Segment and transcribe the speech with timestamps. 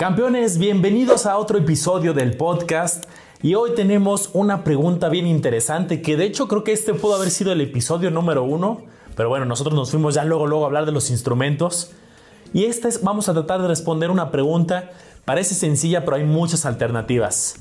[0.00, 3.04] Campeones, bienvenidos a otro episodio del podcast.
[3.42, 7.30] Y hoy tenemos una pregunta bien interesante que de hecho creo que este pudo haber
[7.30, 8.80] sido el episodio número uno.
[9.14, 11.92] Pero bueno, nosotros nos fuimos ya luego, luego a hablar de los instrumentos.
[12.54, 14.90] Y esta es, vamos a tratar de responder una pregunta.
[15.26, 17.56] Parece sencilla, pero hay muchas alternativas.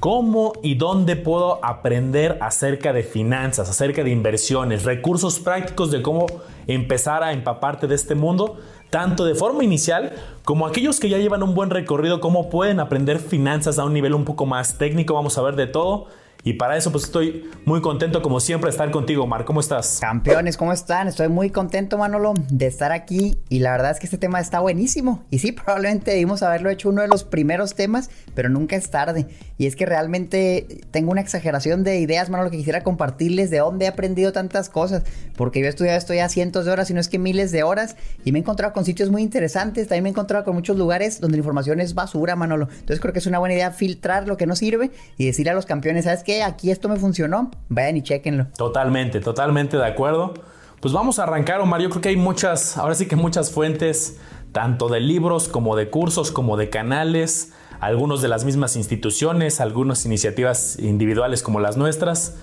[0.00, 6.26] ¿Cómo y dónde puedo aprender acerca de finanzas, acerca de inversiones, recursos prácticos de cómo
[6.66, 8.58] empezar a empaparte de este mundo?
[8.90, 10.12] Tanto de forma inicial
[10.44, 14.14] como aquellos que ya llevan un buen recorrido, cómo pueden aprender finanzas a un nivel
[14.14, 15.14] un poco más técnico.
[15.14, 16.06] Vamos a ver de todo.
[16.46, 19.44] Y para eso pues estoy muy contento como siempre de estar contigo, Mar.
[19.44, 19.98] ¿Cómo estás?
[20.00, 21.08] Campeones, ¿cómo están?
[21.08, 24.60] Estoy muy contento, Manolo, de estar aquí y la verdad es que este tema está
[24.60, 25.24] buenísimo.
[25.32, 29.26] Y sí, probablemente debimos haberlo hecho uno de los primeros temas, pero nunca es tarde.
[29.58, 33.86] Y es que realmente tengo una exageración de ideas, Manolo, que quisiera compartirles de dónde
[33.86, 35.02] he aprendido tantas cosas.
[35.36, 37.64] Porque yo he estudiado esto ya cientos de horas, si no es que miles de
[37.64, 39.88] horas, y me he encontrado con sitios muy interesantes.
[39.88, 42.68] También me he encontrado con muchos lugares donde la información es basura, Manolo.
[42.70, 45.54] Entonces creo que es una buena idea filtrar lo que no sirve y decirle a
[45.54, 46.35] los campeones, ¿sabes qué?
[46.42, 48.46] Aquí esto me funcionó, vayan y chequenlo.
[48.56, 50.34] Totalmente, totalmente de acuerdo.
[50.80, 51.80] Pues vamos a arrancar, Omar.
[51.80, 54.18] Yo creo que hay muchas, ahora sí que muchas fuentes,
[54.52, 60.04] tanto de libros como de cursos, como de canales, algunos de las mismas instituciones, algunas
[60.06, 62.36] iniciativas individuales como las nuestras.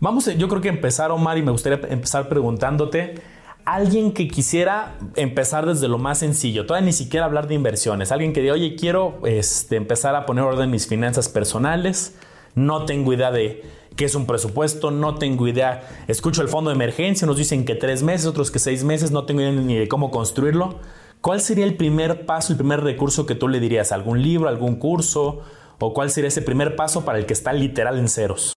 [0.00, 3.14] Vamos, yo creo que empezar, Omar, y me gustaría empezar preguntándote,
[3.64, 8.32] alguien que quisiera empezar desde lo más sencillo, todavía ni siquiera hablar de inversiones, alguien
[8.32, 12.16] que diga, oye, quiero este, empezar a poner orden en mis finanzas personales,
[12.54, 13.62] no tengo idea de
[13.96, 17.74] qué es un presupuesto, no tengo idea, escucho el fondo de emergencia, nos dicen que
[17.74, 20.78] tres meses, otros que seis meses, no tengo idea ni de cómo construirlo.
[21.20, 23.92] ¿Cuál sería el primer paso, el primer recurso que tú le dirías?
[23.92, 25.42] ¿Algún libro, algún curso?
[25.78, 28.54] ¿O cuál sería ese primer paso para el que está literal en ceros?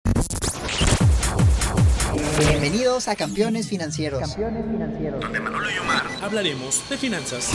[2.39, 4.19] Bienvenidos a Campeones Financieros.
[4.19, 5.31] Campeones Financieros.
[5.31, 7.52] De Manolo y Omar hablaremos de finanzas.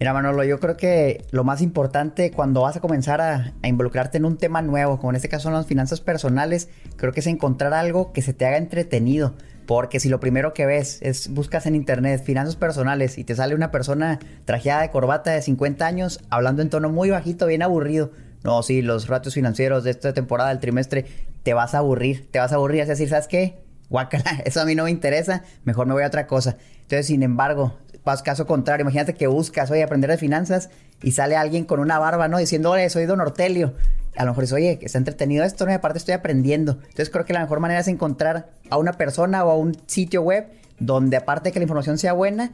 [0.00, 4.24] Mira, Manolo, yo creo que lo más importante cuando vas a comenzar a, involucrarte en
[4.24, 7.74] un tema nuevo, como en este caso son las finanzas personales, creo que es encontrar
[7.74, 9.34] algo que se te haga entretenido.
[9.66, 13.54] Porque si lo primero que ves es buscas en internet finanzas personales y te sale
[13.54, 18.10] una persona trajeada de corbata de 50 años hablando en tono muy bajito, bien aburrido.
[18.42, 21.04] No, sí, los ratios financieros de esta temporada del trimestre,
[21.42, 22.80] te vas a aburrir, te vas a aburrir.
[22.80, 23.58] Es decir, ¿sabes qué?
[24.44, 26.56] Eso a mí no me interesa, mejor me voy a otra cosa.
[26.82, 27.76] Entonces, sin embargo,
[28.24, 30.70] caso contrario, imagínate que buscas, oye, aprender de finanzas
[31.02, 32.38] y sale alguien con una barba, ¿no?
[32.38, 33.74] Diciendo, oye, soy Don Ortelio.
[34.16, 35.70] A lo mejor dices, oye, está entretenido esto, ¿no?
[35.70, 36.72] Y aparte estoy aprendiendo.
[36.82, 40.22] Entonces creo que la mejor manera es encontrar a una persona o a un sitio
[40.22, 42.50] web donde aparte de que la información sea buena,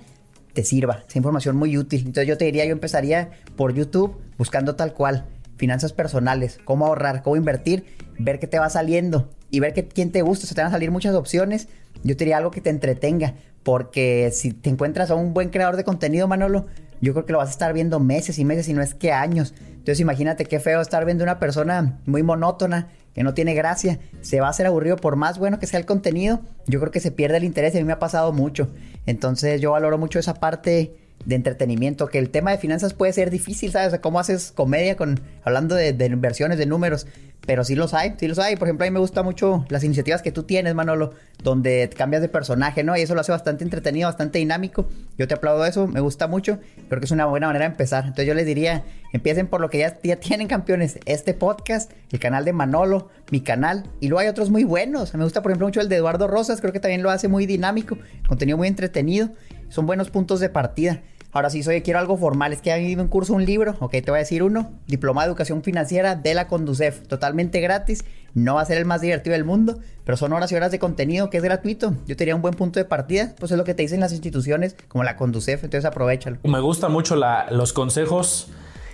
[0.53, 2.01] te sirva, sea información muy útil.
[2.01, 5.25] Entonces yo te diría, yo empezaría por YouTube buscando tal cual,
[5.57, 7.87] finanzas personales, cómo ahorrar, cómo invertir,
[8.19, 10.45] ver qué te va saliendo y ver que, quién te gusta.
[10.45, 11.69] O sea, te van a salir muchas opciones.
[12.03, 13.35] Yo te diría algo que te entretenga.
[13.63, 16.67] Porque si te encuentras a un buen creador de contenido, Manolo,
[17.01, 19.13] yo creo que lo vas a estar viendo meses y meses y no es que
[19.13, 19.55] años.
[19.71, 24.41] Entonces imagínate qué feo estar viendo una persona muy monótona, que no tiene gracia, se
[24.41, 27.11] va a hacer aburrido por más bueno que sea el contenido, yo creo que se
[27.11, 28.69] pierde el interés y a mí me ha pasado mucho.
[29.07, 30.93] Entonces yo valoro mucho esa parte
[31.25, 33.95] de entretenimiento, que el tema de finanzas puede ser difícil, ¿sabes?
[33.95, 37.07] O cómo haces comedia con hablando de, inversiones, de números,
[37.47, 38.57] pero sí los hay, sí los hay.
[38.57, 42.21] Por ejemplo, a mí me gustan mucho las iniciativas que tú tienes, Manolo, donde cambias
[42.21, 42.97] de personaje, ¿no?
[42.97, 44.89] Y eso lo hace bastante entretenido, bastante dinámico.
[45.17, 46.59] Yo te aplaudo eso, me gusta mucho,
[46.89, 48.05] creo que es una buena manera de empezar.
[48.05, 52.19] Entonces yo les diría, empiecen por lo que ya, ya tienen campeones, este podcast, el
[52.19, 55.15] canal de Manolo, mi canal, y luego hay otros muy buenos.
[55.15, 57.47] Me gusta, por ejemplo, mucho el de Eduardo Rosas, creo que también lo hace muy
[57.47, 57.97] dinámico,
[58.29, 59.31] contenido muy entretenido,
[59.69, 61.01] son buenos puntos de partida.
[61.33, 62.53] Ahora sí, soy, quiero algo formal.
[62.53, 63.77] Es que ha habido un curso, un libro.
[63.81, 64.73] Ok, te voy a decir uno.
[64.87, 67.07] Diploma de Educación Financiera de la Conducef.
[67.07, 68.05] Totalmente gratis.
[68.35, 70.79] No va a ser el más divertido del mundo, pero son horas y horas de
[70.79, 71.95] contenido que es gratuito.
[72.07, 73.35] Yo tenía un buen punto de partida.
[73.39, 75.65] Pues es lo que te dicen las instituciones como la Conducef.
[75.65, 76.39] Entonces aprovechalo.
[76.45, 78.49] Me gustan mucho los consejos.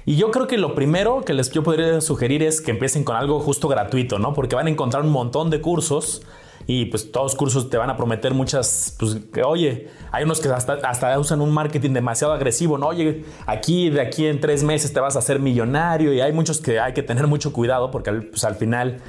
[0.05, 3.15] Y yo creo que lo primero que les yo podría sugerir es que empiecen con
[3.15, 4.33] algo justo gratuito, ¿no?
[4.33, 6.23] Porque van a encontrar un montón de cursos
[6.67, 10.49] y pues todos los cursos te van a prometer muchas, pues oye, hay unos que
[10.49, 12.89] hasta, hasta usan un marketing demasiado agresivo, ¿no?
[12.89, 16.61] Oye, aquí de aquí en tres meses te vas a hacer millonario y hay muchos
[16.61, 19.01] que hay que tener mucho cuidado porque pues, al final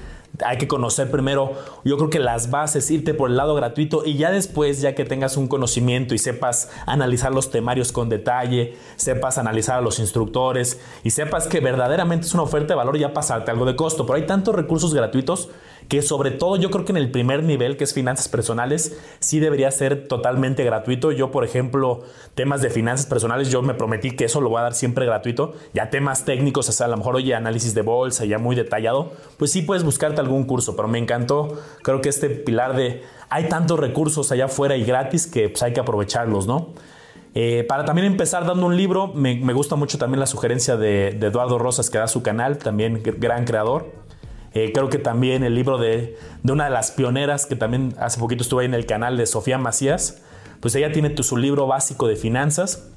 [0.44, 1.54] hay que conocer primero,
[1.84, 5.06] yo creo que las bases, irte por el lado gratuito y ya después, ya que
[5.06, 10.80] tengas un conocimiento y sepas analizar los temarios con detalle, sepas analizar a los instructores
[11.04, 14.06] y sepas que verdaderamente es una oferta de valor, ya pasarte algo de costo.
[14.06, 15.50] Pero hay tantos recursos gratuitos
[15.88, 19.40] que sobre todo yo creo que en el primer nivel, que es finanzas personales, sí
[19.40, 21.12] debería ser totalmente gratuito.
[21.12, 22.02] Yo, por ejemplo,
[22.36, 25.54] temas de finanzas personales, yo me prometí que eso lo voy a dar siempre gratuito.
[25.74, 29.14] Ya temas técnicos, o sea, a lo mejor, oye, análisis de bolsa, ya muy detallado,
[29.38, 33.50] pues sí puedes buscarte algún curso, pero me encantó, creo que este pilar de hay
[33.50, 36.70] tantos recursos allá afuera y gratis que pues hay que aprovecharlos, ¿no?
[37.36, 41.58] Eh, para también empezar dando un libro, me, gusta mucho también la sugerencia de, Eduardo
[41.58, 43.92] Rosas que da su canal, también gran creador.
[44.54, 48.20] Eh, creo que también el libro de, de, una de las pioneras que también hace
[48.20, 50.22] poquito estuve ahí en el canal de Sofía Macías,
[50.60, 52.90] pues ella tiene su libro básico de finanzas.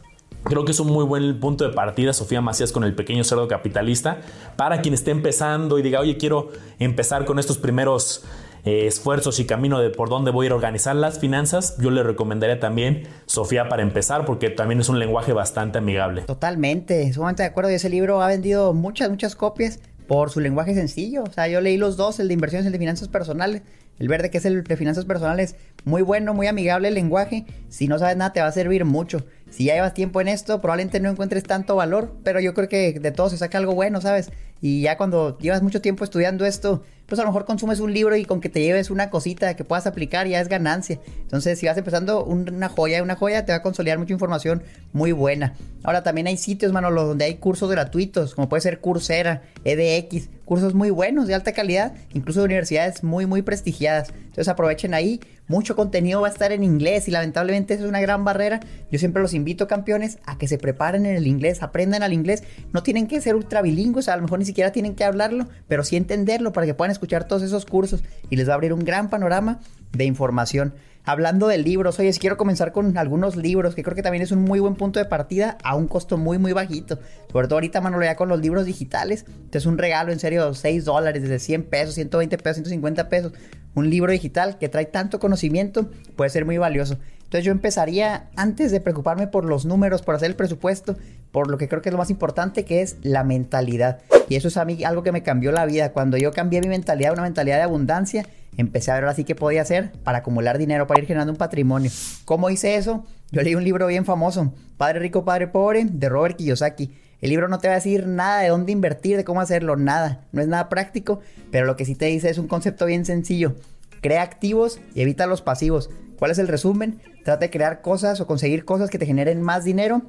[0.44, 3.48] Creo que es un muy buen punto de partida, Sofía Macías, con el pequeño cerdo
[3.48, 4.20] capitalista,
[4.56, 8.24] para quien esté empezando y diga, oye, quiero empezar con estos primeros
[8.64, 11.90] eh, esfuerzos y camino de por dónde voy a ir a organizar las finanzas, yo
[11.90, 16.22] le recomendaría también Sofía para empezar, porque también es un lenguaje bastante amigable.
[16.22, 17.70] Totalmente, sumamente de acuerdo.
[17.70, 21.24] Y ese libro ha vendido muchas, muchas copias por su lenguaje sencillo.
[21.24, 23.62] O sea, yo leí los dos, el de inversiones y el de finanzas personales.
[23.98, 27.46] El verde, que es el de finanzas personales, muy bueno, muy amigable el lenguaje.
[27.70, 29.24] Si no sabes nada, te va a servir mucho.
[29.48, 33.00] Si ya llevas tiempo en esto, probablemente no encuentres tanto valor, pero yo creo que
[33.00, 34.30] de todo se saca algo bueno, ¿sabes?
[34.60, 38.16] Y ya cuando llevas mucho tiempo estudiando esto, pues a lo mejor consumes un libro
[38.16, 40.98] y con que te lleves una cosita que puedas aplicar ya es ganancia.
[41.22, 44.62] Entonces, si vas empezando una joya, una joya te va a consolidar mucha información
[44.92, 45.54] muy buena.
[45.82, 50.74] Ahora también hay sitios, Manolo, donde hay cursos gratuitos, como puede ser Coursera, EDX, cursos
[50.74, 54.10] muy buenos de alta calidad, incluso de universidades muy, muy prestigiadas.
[54.10, 58.00] Entonces aprovechen ahí mucho contenido va a estar en inglés y lamentablemente eso es una
[58.00, 58.60] gran barrera.
[58.90, 62.42] Yo siempre los invito, campeones, a que se preparen en el inglés, aprendan al inglés.
[62.72, 65.84] No tienen que ser ultra bilingües, a lo mejor ni siquiera tienen que hablarlo, pero
[65.84, 68.84] sí entenderlo para que puedan escuchar todos esos cursos y les va a abrir un
[68.84, 69.60] gran panorama
[69.92, 70.74] de información.
[71.08, 74.32] Hablando de libros, oye, si quiero comenzar con algunos libros, que creo que también es
[74.32, 76.98] un muy buen punto de partida a un costo muy, muy bajito.
[77.30, 80.52] Sobre todo ahorita, Manolo, ya con los libros digitales, te es un regalo, en serio,
[80.52, 83.32] 6 dólares, desde 100 pesos, 120 pesos, 150 pesos.
[83.76, 86.98] Un libro digital que trae tanto conocimiento puede ser muy valioso.
[87.26, 90.96] Entonces yo empezaría, antes de preocuparme por los números, por hacer el presupuesto,
[91.32, 94.00] por lo que creo que es lo más importante, que es la mentalidad.
[94.28, 95.92] Y eso es a mí algo que me cambió la vida.
[95.92, 98.26] Cuando yo cambié mi mentalidad una mentalidad de abundancia,
[98.56, 101.90] empecé a ver ahora qué podía hacer para acumular dinero, para ir generando un patrimonio.
[102.24, 103.04] ¿Cómo hice eso?
[103.30, 106.94] Yo leí un libro bien famoso, Padre Rico, Padre Pobre, de Robert Kiyosaki.
[107.20, 110.26] El libro no te va a decir nada de dónde invertir, de cómo hacerlo, nada.
[110.32, 111.20] No es nada práctico,
[111.50, 113.56] pero lo que sí te dice es un concepto bien sencillo.
[114.02, 115.90] Crea activos y evita los pasivos.
[116.18, 117.00] ¿Cuál es el resumen?
[117.24, 120.02] Trata de crear cosas o conseguir cosas que te generen más dinero.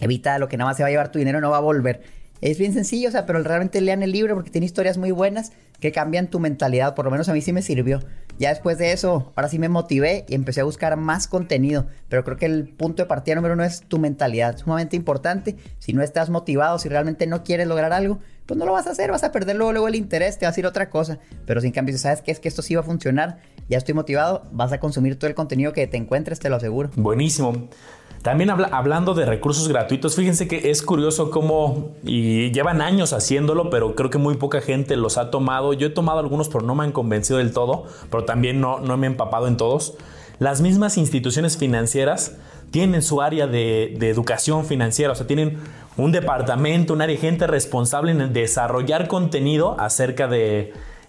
[0.00, 2.02] Evita lo que nada más se va a llevar tu dinero no va a volver.
[2.40, 5.52] Es bien sencillo, o sea, pero realmente lean el libro porque tiene historias muy buenas
[5.80, 6.94] que cambian tu mentalidad.
[6.94, 8.00] Por lo menos a mí sí me sirvió.
[8.38, 11.86] Ya después de eso, ahora sí me motivé y empecé a buscar más contenido.
[12.08, 14.58] Pero creo que el punto de partida número uno es tu mentalidad.
[14.58, 15.56] Sumamente importante.
[15.78, 18.90] Si no estás motivado, si realmente no quieres lograr algo, pues no lo vas a
[18.90, 19.10] hacer.
[19.10, 21.18] Vas a perder luego, luego el interés, te vas a ir otra cosa.
[21.46, 23.38] Pero si en cambio, sabes que es que esto sí va a funcionar,
[23.68, 26.90] ya estoy motivado, vas a consumir todo el contenido que te encuentres, te lo aseguro.
[26.96, 27.68] Buenísimo.
[28.24, 33.94] También hablando de recursos gratuitos, fíjense que es curioso cómo, y llevan años haciéndolo, pero
[33.94, 35.74] creo que muy poca gente los ha tomado.
[35.74, 39.06] Yo he tomado algunos, pero no me han convencido del todo, pero también no, me
[39.06, 39.98] he empapado en todos.
[40.38, 42.36] Las mismas instituciones financieras
[42.70, 45.58] tienen su área de, educación financiera, o sea, tienen
[45.98, 50.30] un departamento, un área de gente responsable en desarrollar contenido acerca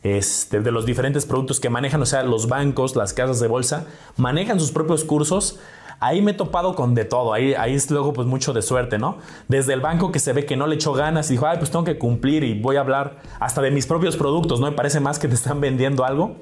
[0.03, 3.85] este, de los diferentes productos que manejan, o sea, los bancos, las casas de bolsa,
[4.17, 5.59] manejan sus propios cursos
[5.99, 8.97] Ahí me he topado con de todo, ahí, ahí es luego pues mucho de suerte,
[8.97, 9.17] ¿no?
[9.47, 11.71] Desde el banco que se ve que no le echó ganas y dijo, ay, pues
[11.71, 14.67] tengo que cumplir y voy a hablar hasta de mis propios productos, ¿no?
[14.69, 16.35] Me parece más que te están vendiendo algo.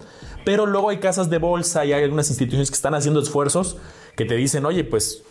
[0.45, 3.77] Pero luego hay casas de bolsa y hay algunas instituciones que están haciendo esfuerzos
[4.15, 5.23] que te dicen, oye, pues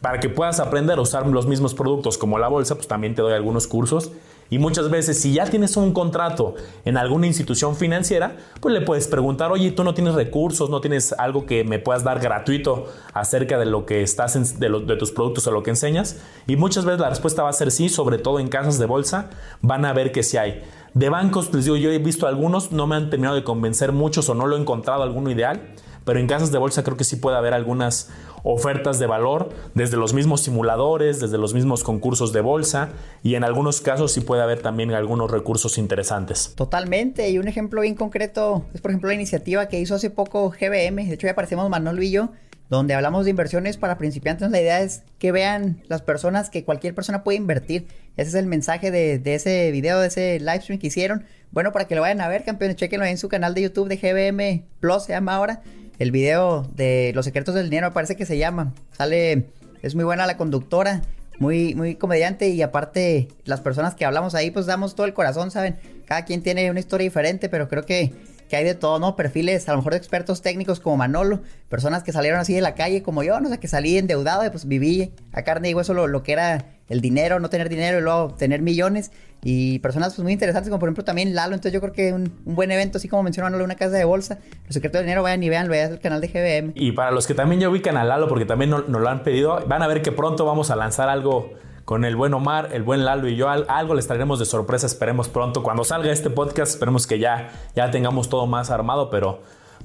[0.00, 3.22] para que puedas aprender a usar los mismos productos como la bolsa, pues también te
[3.22, 4.12] doy algunos cursos
[4.50, 9.08] y muchas veces, si ya tienes un contrato en alguna institución financiera, pues le puedes
[9.08, 13.58] preguntar, oye, tú no tienes recursos, no tienes algo que me puedas dar gratuito acerca
[13.58, 16.18] de lo que estás, de, de tus productos o lo que enseñas.
[16.46, 19.30] Y muchas veces la respuesta va a ser sí, sobre todo en casas de bolsa,
[19.62, 20.62] van a ver que sí hay.
[20.94, 24.28] De bancos, les digo, yo he visto algunos, no me han terminado de convencer muchos
[24.28, 25.72] o no lo he encontrado alguno ideal
[26.04, 28.10] pero en casas de bolsa creo que sí puede haber algunas
[28.42, 32.90] ofertas de valor desde los mismos simuladores, desde los mismos concursos de bolsa
[33.22, 36.52] y en algunos casos sí puede haber también algunos recursos interesantes.
[36.56, 40.50] Totalmente, y un ejemplo bien concreto es por ejemplo la iniciativa que hizo hace poco
[40.50, 42.30] GBM, de hecho ya aparecemos Manolo y yo,
[42.68, 44.50] donde hablamos de inversiones para principiantes.
[44.50, 47.86] La idea es que vean las personas que cualquier persona puede invertir.
[48.16, 51.24] Ese es el mensaje de, ese video, de ese live stream que hicieron.
[51.50, 53.98] Bueno, para que lo vayan a ver, campeones, chequenlo en su canal de YouTube de
[53.98, 55.62] GBM Plus, se llama ahora
[56.02, 58.72] el video de Los secretos del dinero, parece que se llama.
[58.90, 59.46] Sale,
[59.82, 61.02] es muy buena la conductora,
[61.38, 65.52] muy, muy comediante y aparte las personas que hablamos ahí pues damos todo el corazón,
[65.52, 65.76] ¿saben?
[66.06, 68.12] Cada quien tiene una historia diferente, pero creo que,
[68.48, 69.16] que hay de todo, ¿no?
[69.16, 72.74] Perfiles a lo mejor de expertos técnicos como Manolo, personas que salieron así de la
[72.74, 75.94] calle como yo, no sé, que salí endeudado y pues viví a carne y hueso
[75.94, 79.10] lo, lo que era el dinero, no tener dinero y luego tener millones.
[79.44, 81.54] Y personas pues, muy interesantes, como por ejemplo también Lalo.
[81.54, 84.38] Entonces yo creo que un, un buen evento, así como mencionó una casa de bolsa.
[84.66, 86.72] Los secretos del dinero, vayan y vean, vean el canal de GBM.
[86.74, 89.64] Y para los que también ya ubican a Lalo, porque también nos, lo han pedido,
[89.66, 91.54] van a ver que pronto vamos a lanzar algo
[91.84, 93.48] con el buen Omar, el buen Lalo y yo.
[93.48, 95.62] Algo les traeremos de sorpresa, esperemos pronto.
[95.62, 99.40] Cuando salga este podcast, esperemos que ya, ya tengamos todo más armado, pero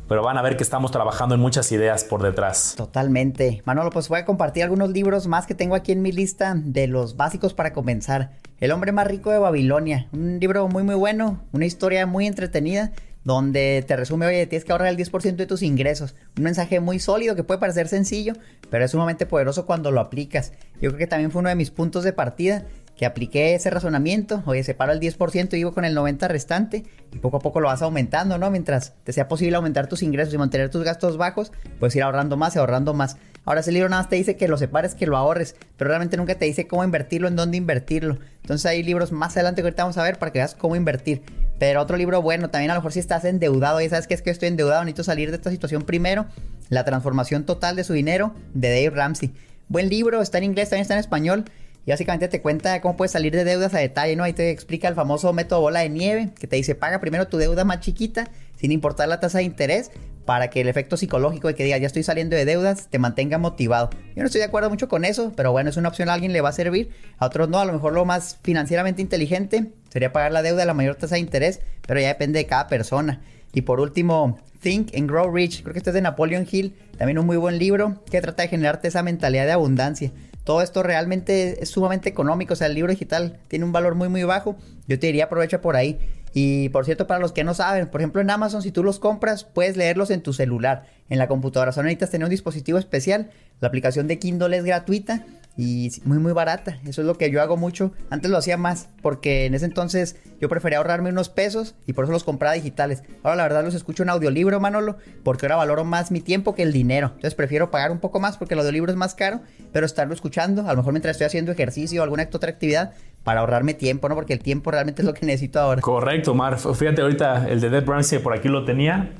[0.08, 2.76] pero van a ver que estamos trabajando en muchas ideas por detrás.
[2.78, 3.62] Totalmente.
[3.66, 6.88] Manolo, pues voy a compartir algunos libros más que tengo aquí en mi lista de
[6.88, 8.32] los básicos para comenzar.
[8.60, 12.92] El hombre más rico de Babilonia, un libro muy muy bueno, una historia muy entretenida
[13.28, 16.16] donde te resume, oye, tienes que ahorrar el 10% de tus ingresos.
[16.38, 18.32] Un mensaje muy sólido que puede parecer sencillo,
[18.70, 20.54] pero es sumamente poderoso cuando lo aplicas.
[20.76, 22.64] Yo creo que también fue uno de mis puntos de partida
[22.96, 27.20] que apliqué ese razonamiento, oye, separo el 10% y vivo con el 90% restante y
[27.20, 28.50] poco a poco lo vas aumentando, ¿no?
[28.50, 32.38] Mientras te sea posible aumentar tus ingresos y mantener tus gastos bajos, puedes ir ahorrando
[32.38, 33.18] más y ahorrando más.
[33.44, 36.16] Ahora ese libro nada más te dice que lo separes, que lo ahorres, pero realmente
[36.16, 38.20] nunca te dice cómo invertirlo, en dónde invertirlo.
[38.42, 41.24] Entonces hay libros más adelante que ahorita vamos a ver para que veas cómo invertir.
[41.60, 44.22] Pero otro libro bueno, también a lo mejor si estás endeudado y sabes que es
[44.22, 46.26] que estoy endeudado, necesito salir de esta situación primero.
[46.70, 49.34] La transformación total de su dinero de Dave Ramsey.
[49.70, 51.46] Buen libro, está en inglés, también está en español.
[51.86, 54.26] Y básicamente te cuenta cómo puedes salir de deudas a detalle, ¿no?
[54.26, 57.38] Ahí te explica el famoso método bola de nieve, que te dice paga primero tu
[57.38, 59.92] deuda más chiquita, sin importar la tasa de interés,
[60.26, 63.38] para que el efecto psicológico de que diga ya estoy saliendo de deudas te mantenga
[63.38, 63.90] motivado.
[64.18, 66.34] Yo no estoy de acuerdo mucho con eso, pero bueno, es una opción, a alguien
[66.34, 70.14] le va a servir, a otros no, a lo mejor lo más financieramente inteligente sería
[70.14, 73.22] pagar la deuda a la mayor tasa de interés, pero ya depende de cada persona.
[73.54, 77.18] Y por último, Think and Grow Rich, creo que este es de Napoleon Hill, también
[77.18, 80.12] un muy buen libro que trata de generarte esa mentalidad de abundancia
[80.48, 82.54] todo esto realmente es sumamente económico.
[82.54, 84.56] O sea, el libro digital tiene un valor muy, muy bajo.
[84.88, 86.00] Yo te diría aprovecha por ahí.
[86.34, 88.98] Y por cierto, para los que no saben, por ejemplo en Amazon, si tú los
[88.98, 91.74] compras, puedes leerlos en tu celular, en la computadora.
[91.74, 93.30] Son necesitas tener un dispositivo especial.
[93.60, 95.26] La aplicación de Kindle es gratuita
[95.58, 96.78] y muy muy barata.
[96.86, 97.92] Eso es lo que yo hago mucho.
[98.10, 102.06] Antes lo hacía más porque en ese entonces yo prefería ahorrarme unos pesos y por
[102.06, 103.04] eso los compraba digitales.
[103.24, 106.62] Ahora la verdad los escucho en audiolibro, Manolo, porque ahora valoro más mi tiempo que
[106.62, 107.08] el dinero.
[107.08, 109.42] Entonces prefiero pagar un poco más porque el audiolibro es más caro,
[109.74, 113.40] pero estarlo escuchando, a lo mejor mientras estoy haciendo ejercicio o alguna otra actividad para
[113.40, 114.16] ahorrarme tiempo, ¿no?
[114.16, 115.82] Porque el tiempo realmente es lo que necesito ahora.
[115.82, 116.58] Correcto, Mar.
[116.60, 119.12] Fíjate ahorita el de Dead Ramsey por aquí lo tenía.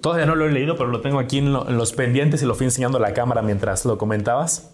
[0.00, 2.54] Todavía no lo he leído, pero lo tengo aquí en, en los pendientes y lo
[2.54, 4.73] fui enseñando a la cámara mientras lo comentabas.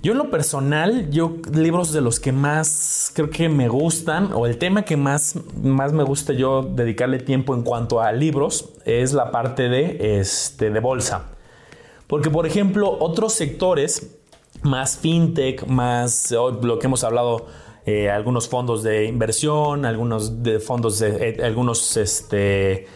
[0.00, 4.46] Yo en lo personal, yo libros de los que más creo que me gustan o
[4.46, 9.12] el tema que más, más me gusta yo dedicarle tiempo en cuanto a libros es
[9.12, 11.30] la parte de, este, de bolsa.
[12.06, 14.18] Porque por ejemplo otros sectores
[14.62, 17.46] más fintech, más lo que hemos hablado,
[17.84, 22.86] eh, algunos fondos de inversión, algunos de fondos de eh, algunos este,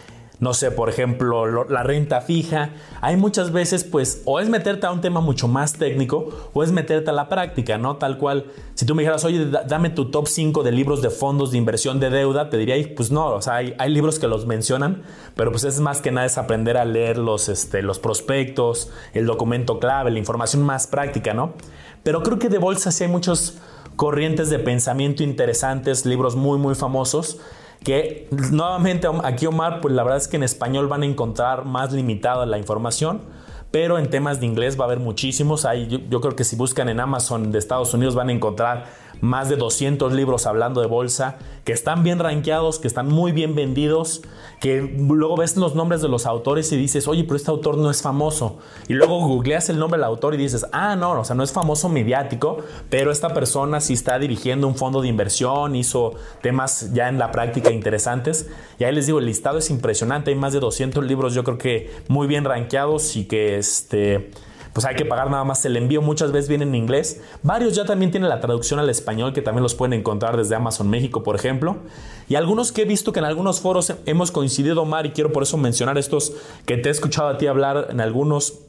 [0.42, 2.70] no sé, por ejemplo, la renta fija.
[3.00, 6.72] Hay muchas veces, pues, o es meterte a un tema mucho más técnico o es
[6.72, 7.94] meterte a la práctica, ¿no?
[7.94, 11.52] Tal cual, si tú me dijeras, oye, dame tu top 5 de libros de fondos
[11.52, 15.04] de inversión de deuda, te diría, pues no, o sea, hay, libros que los mencionan,
[15.36, 19.26] pero pues es más que nada es aprender a leer los, este, los prospectos, el
[19.26, 21.54] documento clave, la información más práctica, ¿no?
[22.02, 23.58] Pero creo que de bolsa sí hay muchos
[23.94, 27.38] corrientes de pensamiento interesantes, libros muy, muy famosos
[27.84, 31.92] que nuevamente aquí Omar, pues la verdad es que en español van a encontrar más
[31.92, 33.20] limitada la información,
[33.72, 35.64] pero en temas de inglés va a haber muchísimos.
[35.64, 38.84] Hay, yo creo que si buscan en Amazon de Estados Unidos van a encontrar
[39.22, 43.54] más de 200 libros hablando de bolsa, que están bien rankeados, que están muy bien
[43.54, 44.22] vendidos,
[44.60, 47.88] que luego ves los nombres de los autores y dices, oye, pero este autor no
[47.88, 48.58] es famoso.
[48.88, 51.52] Y luego googleas el nombre del autor y dices, ah, no, o sea, no es
[51.52, 52.58] famoso mediático,
[52.90, 57.30] pero esta persona sí está dirigiendo un fondo de inversión, hizo temas ya en la
[57.30, 58.48] práctica interesantes.
[58.80, 61.58] Y ahí les digo, el listado es impresionante, hay más de 200 libros, yo creo
[61.58, 64.30] que muy bien rankeados y que este
[64.72, 66.00] pues hay que pagar nada más el envío.
[66.00, 67.20] Muchas veces viene en inglés.
[67.42, 70.88] Varios ya también tienen la traducción al español, que también los pueden encontrar desde Amazon
[70.88, 71.76] México, por ejemplo.
[72.28, 75.42] Y algunos que he visto que en algunos foros hemos coincidido, Mar, y quiero por
[75.42, 76.32] eso mencionar estos
[76.64, 78.60] que te he escuchado a ti hablar en algunos,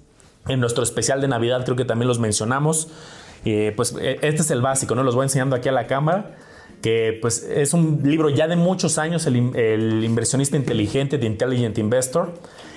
[0.48, 2.90] en nuestro especial de Navidad, creo que también los mencionamos.
[3.46, 5.04] Eh, pues e, este es el básico, ¿no?
[5.04, 6.36] Los voy enseñando aquí a la cámara
[6.82, 11.78] que pues es un libro ya de muchos años, el, el inversionista inteligente, The Intelligent
[11.78, 12.34] Investor.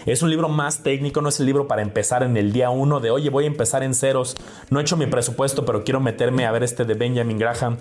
[0.07, 3.01] Es un libro más técnico, no es el libro para empezar en el día uno
[3.01, 4.37] de, oye, voy a empezar en ceros,
[4.71, 7.79] no he hecho mi presupuesto, pero quiero meterme a ver este de Benjamin Graham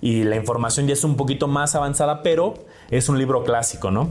[0.00, 2.54] y la información ya es un poquito más avanzada, pero
[2.90, 4.08] es un libro clásico, ¿no?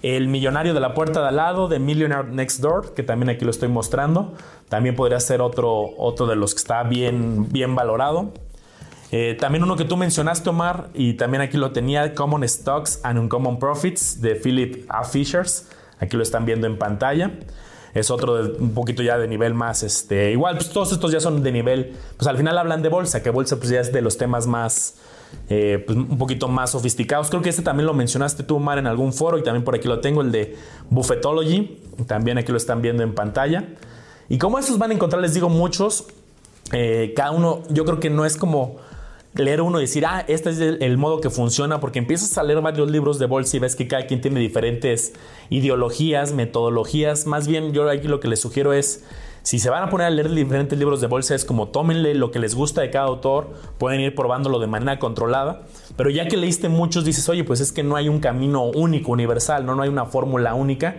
[0.00, 3.44] El millonario de la puerta de al lado, de Millionaire Next Door, que también aquí
[3.44, 4.34] lo estoy mostrando,
[4.70, 8.32] también podría ser otro, otro de los que está bien, bien valorado.
[9.12, 13.18] Eh, también uno que tú mencionaste, Omar, y también aquí lo tenía, Common Stocks and
[13.18, 15.04] Uncommon Profits, de Philip A.
[15.04, 15.68] Fishers.
[16.00, 17.30] Aquí lo están viendo en pantalla.
[17.94, 21.42] es otro un poquito ya de nivel más, este, igual, pues todos estos ya son
[21.44, 24.18] de nivel, pues al final hablan de bolsa, que bolsa pues ya es de los
[24.18, 24.96] temas más,
[25.48, 27.30] eh, pues un poquito más sofisticados.
[27.30, 29.86] Creo que este también lo mencionaste tú, Mar, en algún foro y también por aquí
[29.86, 30.56] lo tengo, el de
[30.90, 33.64] Buffetology, también aquí lo están viendo en pantalla.
[34.28, 36.06] Y como esos van a encontrar, les digo, muchos,
[36.72, 38.76] eh, cada uno, yo creo que no es como
[39.34, 42.60] leer uno y decir, ah, este es el, modo que funciona, porque empiezas a leer
[42.60, 45.12] varios libros de bolsa y ves que cada quien tiene diferentes
[45.50, 47.26] ideologías, metodologías.
[47.26, 49.04] Más bien, yo aquí lo que les sugiero es,
[49.42, 52.30] si se van a poner a leer diferentes libros de bolsa, es como tómenle lo
[52.30, 55.62] que les gusta de cada autor, pueden ir probándolo de manera controlada,
[55.96, 59.12] pero ya que leíste muchos, dices, oye, pues es que no hay un camino único,
[59.12, 60.96] universal, no, no hay una fórmula única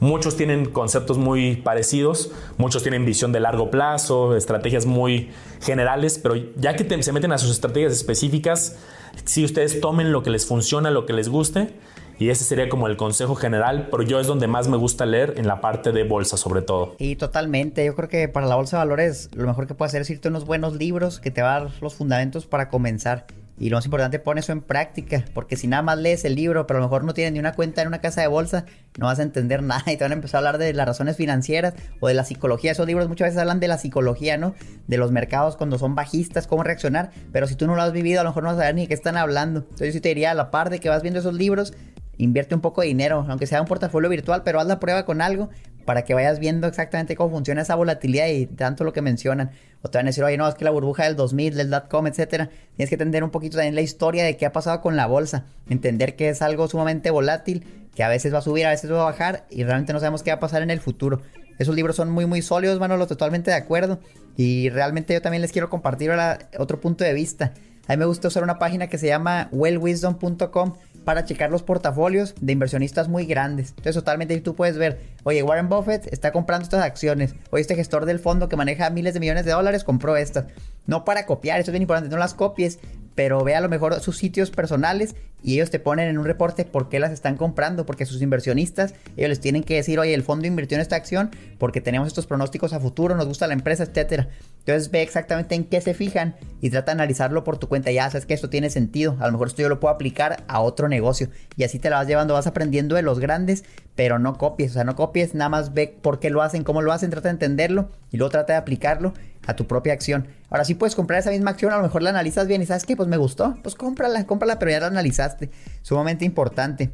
[0.00, 5.30] Muchos tienen conceptos muy parecidos, muchos tienen visión de largo plazo, estrategias muy
[5.62, 8.76] generales, pero ya que se meten a sus estrategias específicas,
[9.24, 11.70] si ustedes tomen lo que les funciona, lo que les guste,
[12.18, 15.34] y ese sería como el consejo general, pero yo es donde más me gusta leer
[15.36, 16.94] en la parte de bolsa sobre todo.
[16.98, 20.02] Y totalmente, yo creo que para la bolsa de valores lo mejor que puedes hacer
[20.02, 23.26] es irte unos buenos libros que te van a dar los fundamentos para comenzar.
[23.58, 26.66] Y lo más importante, pon eso en práctica, porque si nada más lees el libro,
[26.66, 28.66] pero a lo mejor no tienes ni una cuenta en una casa de bolsa,
[28.98, 31.16] no vas a entender nada y te van a empezar a hablar de las razones
[31.16, 32.72] financieras o de la psicología.
[32.72, 34.54] Esos libros muchas veces hablan de la psicología, ¿no?
[34.86, 38.20] De los mercados cuando son bajistas, cómo reaccionar, pero si tú no lo has vivido,
[38.20, 39.60] a lo mejor no vas a saber ni de qué están hablando.
[39.60, 41.72] Entonces yo te diría, a la par de que vas viendo esos libros,
[42.18, 45.22] invierte un poco de dinero, aunque sea un portafolio virtual, pero haz la prueba con
[45.22, 45.48] algo
[45.86, 49.52] para que vayas viendo exactamente cómo funciona esa volatilidad y tanto lo que mencionan.
[49.82, 52.06] O te van a decir, oye, no, es que la burbuja del 2000, del dot-com,
[52.06, 52.50] etcétera.
[52.76, 55.46] Tienes que entender un poquito también la historia de qué ha pasado con la bolsa.
[55.70, 57.64] Entender que es algo sumamente volátil,
[57.94, 60.22] que a veces va a subir, a veces va a bajar y realmente no sabemos
[60.22, 61.22] qué va a pasar en el futuro.
[61.58, 64.00] Esos libros son muy, muy sólidos, Manolo, totalmente de acuerdo.
[64.36, 66.10] Y realmente yo también les quiero compartir
[66.58, 67.54] otro punto de vista.
[67.86, 70.74] A mí me gusta usar una página que se llama wellwisdom.com
[71.06, 73.68] para checar los portafolios de inversionistas muy grandes.
[73.68, 78.06] Entonces, totalmente tú puedes ver, oye, Warren Buffett está comprando estas acciones, oye, este gestor
[78.06, 80.46] del fondo que maneja miles de millones de dólares compró estas.
[80.84, 82.80] No para copiar, eso es bien importante, no las copies,
[83.14, 85.14] pero ve a lo mejor sus sitios personales
[85.46, 88.94] y ellos te ponen en un reporte por qué las están comprando, porque sus inversionistas,
[89.16, 92.26] ellos les tienen que decir, oye, el fondo invirtió en esta acción porque tenemos estos
[92.26, 94.28] pronósticos a futuro, nos gusta la empresa, etcétera.
[94.58, 97.92] Entonces ve exactamente en qué se fijan y trata de analizarlo por tu cuenta.
[97.92, 100.60] Ya sabes que esto tiene sentido, a lo mejor esto yo lo puedo aplicar a
[100.60, 104.38] otro negocio y así te la vas llevando, vas aprendiendo de los grandes, pero no
[104.38, 107.10] copies, o sea, no copies, nada más ve por qué lo hacen, cómo lo hacen,
[107.10, 109.14] trata de entenderlo y luego trata de aplicarlo
[109.46, 110.26] a tu propia acción.
[110.50, 112.84] Ahora sí puedes comprar esa misma acción, a lo mejor la analizas bien y sabes
[112.84, 115.50] que pues me gustó, pues cómprala, cómprala, pero ya la analizaste.
[115.82, 116.90] Sumamente importante.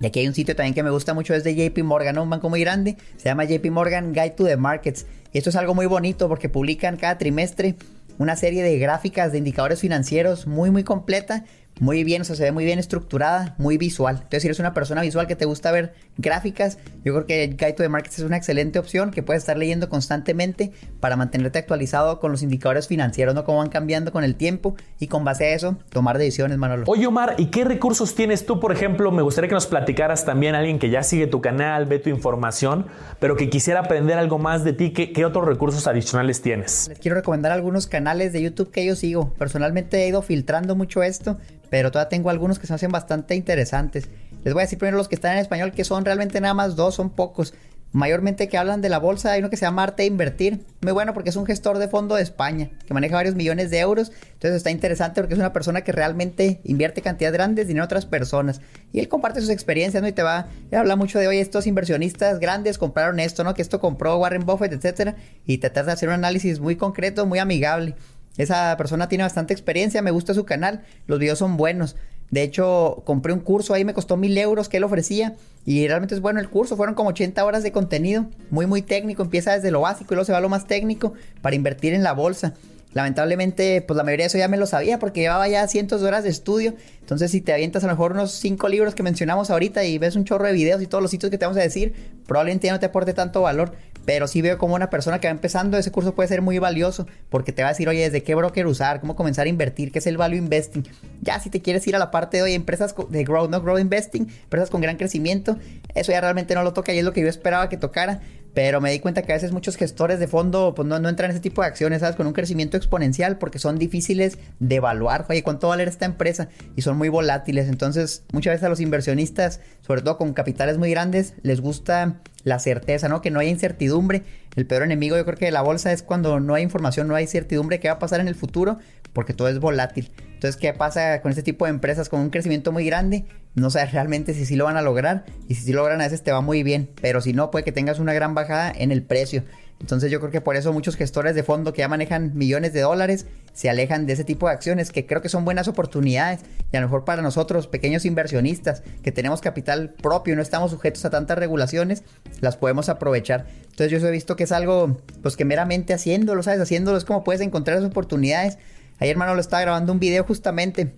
[0.00, 2.30] Y aquí hay un sitio también que me gusta mucho, es de JP Morgan, un
[2.30, 5.06] banco muy grande, se llama JP Morgan Guide to the Markets.
[5.32, 7.74] Y esto es algo muy bonito porque publican cada trimestre
[8.16, 11.44] una serie de gráficas de indicadores financieros muy muy completa
[11.80, 14.16] muy bien, o sea, se ve muy bien estructurada, muy visual.
[14.16, 17.72] Entonces, si eres una persona visual que te gusta ver gráficas, yo creo que Guide
[17.72, 22.20] to the Markets es una excelente opción que puedes estar leyendo constantemente para mantenerte actualizado
[22.20, 23.44] con los indicadores financieros, ¿no?
[23.44, 26.84] Cómo van cambiando con el tiempo y con base a eso tomar decisiones, Manolo.
[26.86, 29.12] Oye, Omar, ¿y qué recursos tienes tú, por ejemplo?
[29.12, 32.10] Me gustaría que nos platicaras también a alguien que ya sigue tu canal, ve tu
[32.10, 32.86] información,
[33.20, 34.92] pero que quisiera aprender algo más de ti.
[34.92, 36.88] ¿Qué, qué otros recursos adicionales tienes?
[36.88, 39.32] Les quiero recomendar algunos canales de YouTube que yo sigo.
[39.34, 41.38] Personalmente he ido filtrando mucho esto
[41.70, 44.08] pero todavía tengo algunos que se hacen bastante interesantes.
[44.44, 46.76] Les voy a decir primero los que están en español, que son realmente nada más
[46.76, 47.54] dos, son pocos.
[47.90, 50.60] Mayormente que hablan de la bolsa, hay uno que se llama Arte Invertir.
[50.82, 53.78] Muy bueno porque es un gestor de fondo de España que maneja varios millones de
[53.78, 54.12] euros.
[54.34, 57.86] Entonces está interesante porque es una persona que realmente invierte cantidades grandes de dinero en
[57.86, 58.60] otras personas.
[58.92, 60.08] Y él comparte sus experiencias, ¿no?
[60.08, 63.54] Y te va, a habla mucho de, hoy estos inversionistas grandes compraron esto, ¿no?
[63.54, 65.16] Que esto compró Warren Buffett, etcétera.
[65.46, 67.94] Y trata de hacer un análisis muy concreto, muy amigable.
[68.36, 71.96] Esa persona tiene bastante experiencia, me gusta su canal, los videos son buenos.
[72.30, 75.36] De hecho, compré un curso ahí, me costó mil euros que él ofrecía.
[75.64, 76.76] Y realmente es bueno el curso.
[76.76, 78.26] Fueron como 80 horas de contenido.
[78.50, 79.22] Muy, muy técnico.
[79.22, 81.12] Empieza desde lo básico y luego se va a lo más técnico
[81.42, 82.54] para invertir en la bolsa.
[82.94, 86.08] Lamentablemente, pues la mayoría de eso ya me lo sabía porque llevaba ya cientos de
[86.08, 86.74] horas de estudio.
[87.00, 90.16] Entonces, si te avientas a lo mejor unos cinco libros que mencionamos ahorita y ves
[90.16, 91.94] un chorro de videos y todos los sitios que te vamos a decir,
[92.26, 93.72] probablemente ya no te aporte tanto valor.
[94.08, 97.06] Pero sí veo como una persona que va empezando, ese curso puede ser muy valioso
[97.28, 99.98] porque te va a decir, oye, desde qué broker usar, cómo comenzar a invertir, qué
[99.98, 100.82] es el value investing.
[101.20, 103.80] Ya si te quieres ir a la parte de, hoy empresas de growth, no growth
[103.80, 105.58] investing, empresas con gran crecimiento,
[105.94, 108.22] eso ya realmente no lo toca y es lo que yo esperaba que tocara.
[108.54, 111.36] Pero me di cuenta que a veces muchos gestores de fondo pues no, entran en
[111.36, 112.16] ese tipo de acciones, ¿sabes?
[112.16, 115.26] Con un crecimiento exponencial porque son difíciles de evaluar.
[115.28, 116.48] Oye, ¿cuánto vale esta empresa?
[116.74, 117.68] Y son muy volátiles.
[117.68, 122.58] Entonces, muchas veces a los inversionistas, sobre todo con capitales muy grandes, les gusta la
[122.58, 123.20] certeza, ¿no?
[123.20, 124.22] Que no haya incertidumbre.
[124.56, 127.14] el peor enemigo yo creo que de la bolsa es cuando no hay información, no
[127.14, 128.78] hay certidumbre qué va a pasar en el futuro,
[129.12, 130.10] porque todo es volátil.
[130.34, 133.24] Entonces, ¿qué pasa con este tipo de empresas con un crecimiento muy grande?
[133.58, 136.22] No sabes realmente si sí lo van a lograr y si sí logran a veces
[136.22, 139.02] te va muy bien, pero si no, puede que tengas una gran bajada en el
[139.02, 139.44] precio.
[139.80, 142.80] Entonces yo creo que por eso muchos gestores de fondo que ya manejan millones de
[142.80, 146.40] dólares se alejan de ese tipo de acciones que creo que son buenas oportunidades
[146.72, 150.72] y a lo mejor para nosotros, pequeños inversionistas que tenemos capital propio y no estamos
[150.72, 152.02] sujetos a tantas regulaciones,
[152.40, 153.46] las podemos aprovechar.
[153.70, 156.60] Entonces yo he visto que es algo pues que meramente haciéndolo, ¿sabes?
[156.60, 158.58] Haciéndolo es como puedes encontrar esas oportunidades
[159.00, 160.94] Ayer, hermano, lo estaba grabando un video justamente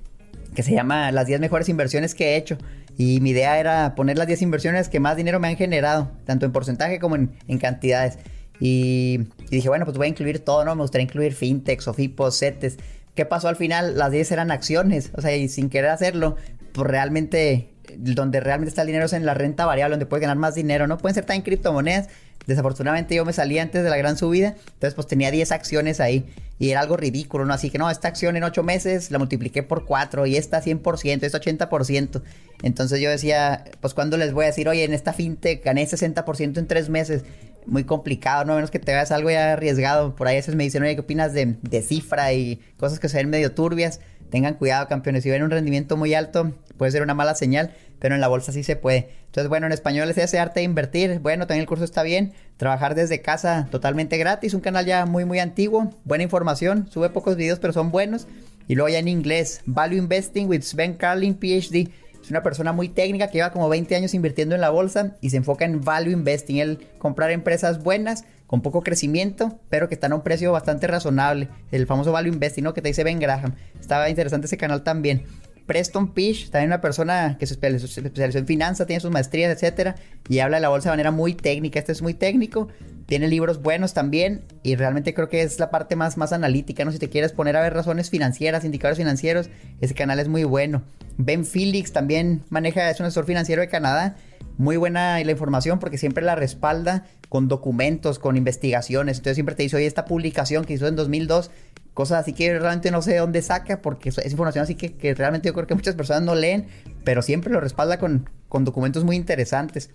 [0.55, 2.59] que se llama Las 10 mejores inversiones que he hecho.
[2.97, 6.47] Y mi idea era poner las 10 inversiones que más dinero me han generado, tanto
[6.47, 8.19] en porcentaje como en, cantidades.
[8.61, 10.75] Y, dije, bueno, pues voy a incluir todo, ¿no?
[10.75, 12.77] Me gustaría incluir fintechs, OFIPOS, CETES.
[13.15, 13.97] ¿Qué pasó al final?
[13.97, 15.11] Las 10 eran acciones.
[15.15, 16.37] O sea, y sin querer hacerlo,
[16.73, 20.37] pues realmente, donde realmente está el dinero es en la renta variable, donde puedes ganar
[20.37, 20.99] más dinero, ¿no?
[20.99, 22.09] Pueden ser también criptomonedas,
[22.47, 26.27] Desafortunadamente yo me salí antes de la gran subida, entonces pues tenía 10 acciones ahí
[26.61, 27.55] y era algo ridículo, ¿no?
[27.55, 31.23] Así que no, esta acción en 8 meses la multipliqué por 4 y esta 100%,
[31.23, 32.23] esta 80%.
[32.63, 36.59] Entonces yo decía, pues cuando les voy a decir, oye, en esta fintech gané 60%
[36.59, 37.25] en 3 meses,
[37.65, 38.57] muy complicado, ¿no?
[38.57, 40.15] menos que te veas algo ya arriesgado.
[40.15, 43.09] Por ahí a veces me dicen, oye, ¿qué opinas de, de cifra y cosas que
[43.09, 44.01] se ven medio turbias?
[44.31, 45.23] Tengan cuidado, campeones.
[45.23, 48.53] Si ven un rendimiento muy alto, puede ser una mala señal, pero en la bolsa
[48.53, 49.11] sí se puede.
[49.27, 51.21] Entonces, bueno, en español es ese arte de invertir.
[51.21, 52.33] Bueno, también el curso está bien.
[52.57, 54.55] Trabajar desde casa totalmente gratis.
[54.55, 55.95] Un canal ya muy, muy antiguo.
[56.05, 56.89] Buena información.
[56.91, 58.27] Sube pocos videos, pero son buenos.
[58.67, 59.61] Y luego ya en inglés.
[59.67, 61.91] Value Investing with Sven Carlin, PhD.
[62.23, 65.31] Es una persona muy técnica que lleva como 20 años invirtiendo en la bolsa y
[65.31, 70.13] se enfoca en value investing, el comprar empresas buenas con poco crecimiento, pero que están
[70.13, 71.49] a un precio bastante razonable.
[71.71, 72.75] El famoso value investing, ¿no?
[72.75, 73.55] Que te dice Ben Graham.
[73.81, 75.25] Estaba interesante ese canal también.
[75.71, 79.95] Preston Pish, también una persona que se especializó en finanzas, tiene sus maestrías, etcétera,
[80.29, 81.79] y habla de la bolsa de manera muy técnica.
[81.79, 82.67] Este es muy técnico,
[83.07, 86.91] tiene libros buenos también, y realmente creo que es la parte más, más analítica, ¿no?
[86.91, 89.49] Si te quieres poner a ver razones financieras, indicadores financieros,
[89.81, 90.83] ese canal es muy bueno.
[91.19, 94.17] Ben Felix también maneja, es un asesor financiero de Canadá,
[94.61, 99.17] muy buena la información porque siempre la respalda con documentos, con investigaciones.
[99.17, 101.51] Entonces siempre te dice, oye, esta publicación que hizo en 2002
[101.95, 105.49] cosas así que realmente no sé de dónde saca, porque es información así que, realmente
[105.49, 106.67] yo creo que muchas personas no leen,
[107.05, 109.91] pero siempre lo respalda con, con documentos muy interesantes.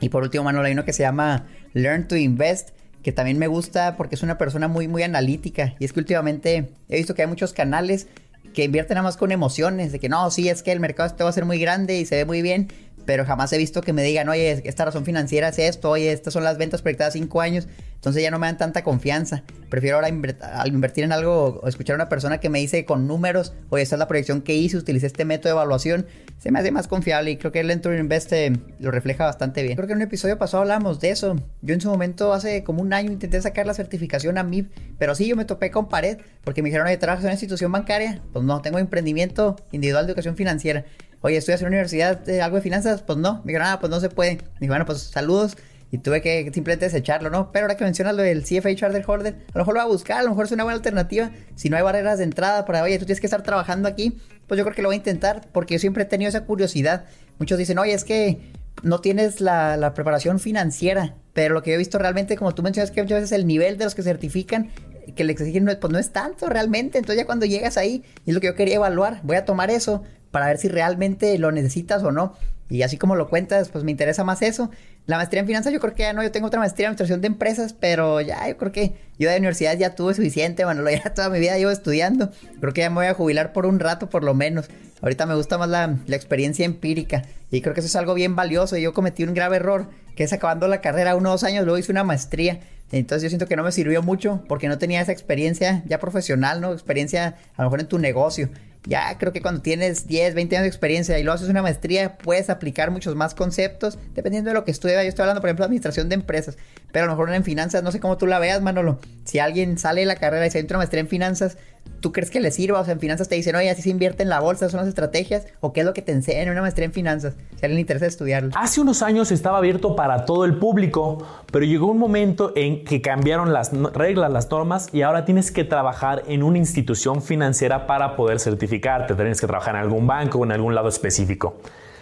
[0.00, 2.70] Y por último, Manuel, hay uno que se llama Learn to Invest,
[3.04, 5.74] que también me gusta porque es una persona muy, muy analítica.
[5.78, 8.08] Y es que últimamente he visto que hay muchos canales
[8.52, 11.24] que invierten nada más con emociones, de que no, sí, es que el mercado este
[11.24, 12.68] va a ser muy grande y se ve muy bien,
[13.04, 16.32] pero jamás he visto que me digan, oye, esta razón financiera es esto, oye, estas
[16.32, 17.68] son las ventas proyectadas cinco años.
[18.02, 19.44] Entonces ya no me dan tanta confianza.
[19.68, 23.54] Prefiero ahora invertir en algo o escuchar a una persona que me dice con números,
[23.70, 26.06] oye, esta es la proyección que hice, utilicé este método de evaluación.
[26.38, 29.62] Se me hace más confiable y creo que el Enter Invest eh, lo refleja bastante
[29.62, 29.76] bien.
[29.76, 31.36] Creo que en un episodio pasado hablamos de eso.
[31.60, 35.14] Yo en su momento, hace como un año, intenté sacar la certificación a MIP, pero
[35.14, 38.20] sí, yo me topé con pared porque me dijeron, oye, ¿trabajas en una institución bancaria?
[38.32, 40.84] Pues no, tengo emprendimiento individual de educación financiera.
[41.22, 43.02] Oye, ¿estudias en la universidad de algo de finanzas?
[43.02, 43.42] Pues no.
[43.44, 44.38] Me dijeron, ah, pues no se puede.
[44.60, 45.56] Dije, bueno, pues saludos
[45.92, 47.52] y tuve que simplemente desecharlo, ¿no?
[47.52, 49.92] Pero ahora que mencionas lo del CFA Charter Holder, a lo mejor lo voy a
[49.92, 51.30] buscar, a lo mejor es una buena alternativa.
[51.54, 54.56] Si no hay barreras de entrada para, oye, tú tienes que estar trabajando aquí, pues
[54.56, 57.04] yo creo que lo voy a intentar porque yo siempre he tenido esa curiosidad.
[57.38, 58.40] Muchos dicen, oye, es que
[58.82, 62.90] no tienes la, preparación financiera, pero lo que yo he visto realmente, como tú mencionas,
[62.90, 64.70] que muchas veces el nivel de los que certifican
[65.14, 66.96] que le exigen pues no es tanto realmente.
[66.96, 70.02] Entonces ya cuando llegas ahí, es lo que yo quería evaluar, voy a tomar eso
[70.32, 72.34] para ver si realmente lo necesitas o no.
[72.72, 74.70] Y así como lo cuentas, pues me interesa más eso.
[75.04, 77.20] La maestría en finanzas, yo creo que ya no, yo tengo otra maestría en administración
[77.20, 81.02] de empresas, pero ya, yo creo que yo de universidad ya tuve suficiente, bueno, ya
[81.14, 82.30] toda mi vida llevo estudiando.
[82.60, 84.70] Creo que ya me voy a jubilar por un rato, por lo menos.
[85.02, 88.78] Ahorita me gusta más la, experiencia empírica y creo que eso es algo bien valioso.
[88.78, 91.92] Yo cometí un grave error, que es acabando la carrera unos dos años, luego hice
[91.92, 92.60] una maestría.
[92.90, 96.62] Entonces yo siento que no me sirvió mucho porque no tenía esa experiencia ya profesional,
[96.62, 96.72] ¿no?
[96.72, 98.48] Experiencia a lo mejor en tu negocio
[98.84, 102.18] ya creo que cuando tienes 10, 20 años de experiencia y lo haces una maestría,
[102.18, 105.02] puedes aplicar muchos más conceptos, dependiendo de lo que estudias.
[105.02, 106.56] Yo estoy hablando, por ejemplo, de administración de empresas,
[106.90, 108.98] pero a lo mejor en finanzas, no sé cómo tú la veas, Manolo.
[109.24, 111.58] Si alguien sale de la carrera y se entra una maestría en finanzas,
[112.02, 112.80] ¿tú crees que le sirva?
[112.80, 114.88] O sea, en finanzas te dicen, oye, así se invierte en la bolsa, son las
[114.88, 117.76] estrategias, o qué es lo que te enseñan en una maestría en finanzas, si alguien
[117.76, 118.50] le interesa estudiarlo.
[118.54, 123.00] Hace unos años estaba abierto para todo el público, pero llegó un momento en que
[123.00, 128.16] cambiaron las reglas, las normas, y ahora tienes que trabajar en una institución financiera para
[128.16, 131.56] poder certificarte, tienes que trabajar en algún banco o en algún lado específico.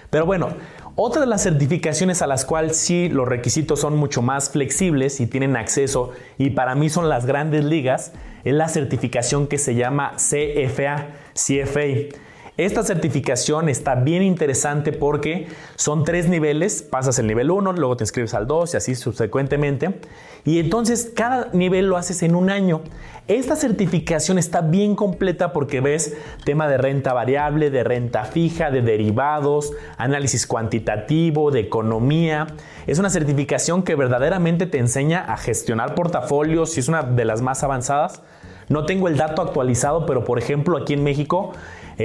[0.08, 0.48] Pero bueno,
[0.96, 5.26] otra de las certificaciones a las cuales sí los requisitos son mucho más flexibles y
[5.26, 8.12] tienen acceso, y para mí son las grandes ligas,
[8.44, 12.16] es la certificación que se llama CFA, CFA.
[12.60, 18.04] Esta certificación está bien interesante porque son tres niveles, pasas el nivel 1, luego te
[18.04, 19.98] inscribes al 2 y así subsecuentemente.
[20.44, 22.82] Y entonces cada nivel lo haces en un año.
[23.28, 28.82] Esta certificación está bien completa porque ves tema de renta variable, de renta fija, de
[28.82, 32.46] derivados, análisis cuantitativo, de economía.
[32.86, 37.40] Es una certificación que verdaderamente te enseña a gestionar portafolios y es una de las
[37.40, 38.20] más avanzadas.
[38.68, 41.54] No tengo el dato actualizado, pero por ejemplo aquí en México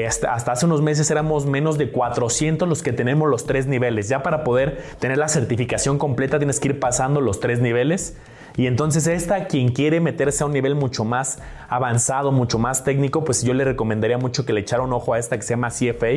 [0.04, 4.10] hasta, hasta, hace unos meses éramos menos de 400 los que tenemos los tres niveles.
[4.10, 8.18] Ya para poder tener la certificación completa tienes que ir pasando los tres niveles.
[8.58, 13.26] Y entonces esta, quien quiere meterse a un nivel mucho más avanzado, mucho más técnico,
[13.26, 15.70] pues yo le recomendaría mucho que le echara un ojo a esta que se llama
[15.70, 16.08] CFA.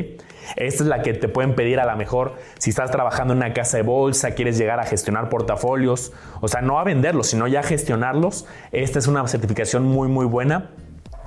[0.56, 3.52] Esta es la que te pueden pedir a lo mejor si estás trabajando en una
[3.52, 7.60] casa de bolsa, quieres llegar a gestionar portafolios, o sea, no a venderlos, sino ya
[7.60, 8.46] a gestionarlos.
[8.70, 10.70] Esta es una certificación muy, muy buena.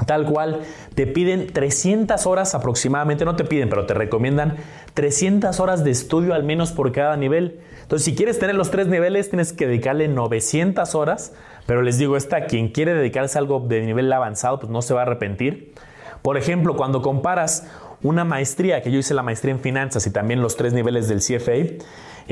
[0.05, 0.61] Tal cual,
[0.95, 4.57] te piden 300 horas aproximadamente, no te piden, pero te recomiendan
[4.93, 7.59] 300 horas de estudio al menos por cada nivel.
[7.83, 11.33] Entonces, si quieres tener los tres niveles, tienes que dedicarle 900 horas,
[11.67, 14.93] pero les digo, esta, quien quiere dedicarse a algo de nivel avanzado, pues no se
[14.93, 15.73] va a arrepentir.
[16.21, 17.67] Por ejemplo, cuando comparas
[18.03, 21.19] una maestría, que yo hice la maestría en finanzas y también los tres niveles del
[21.19, 21.83] CFA,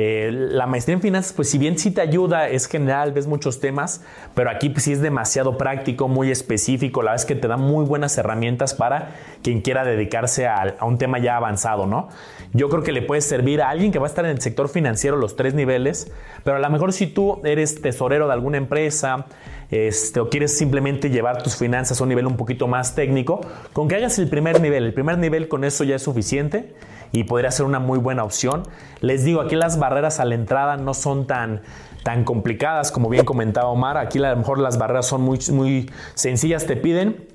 [0.02, 3.60] eh, la maestría en finanzas, pues si bien sí te ayuda, es general, ves muchos
[3.60, 4.02] temas,
[4.34, 7.58] pero aquí pues, sí es demasiado práctico, muy específico, la verdad es que te da
[7.58, 12.08] muy buenas herramientas para quien quiera dedicarse a, un tema ya avanzado, ¿no?
[12.54, 14.70] Yo creo que le puede servir a alguien que va a estar en el sector
[14.70, 16.10] financiero los tres niveles,
[16.46, 19.26] pero a lo mejor si tú eres tesorero de alguna empresa,
[19.70, 23.42] este, o quieres simplemente llevar tus finanzas a un nivel un poquito más técnico,
[23.74, 26.74] con que hagas el primer nivel, el primer nivel con eso ya es suficiente
[27.12, 28.64] y podría ser una muy buena opción.
[29.02, 31.62] Les digo, aquí las barreras a la entrada no son tan,
[32.04, 33.98] tan complicadas como bien comentaba Omar.
[33.98, 36.66] Aquí a lo mejor las barreras son muy, muy sencillas.
[36.66, 37.28] Te piden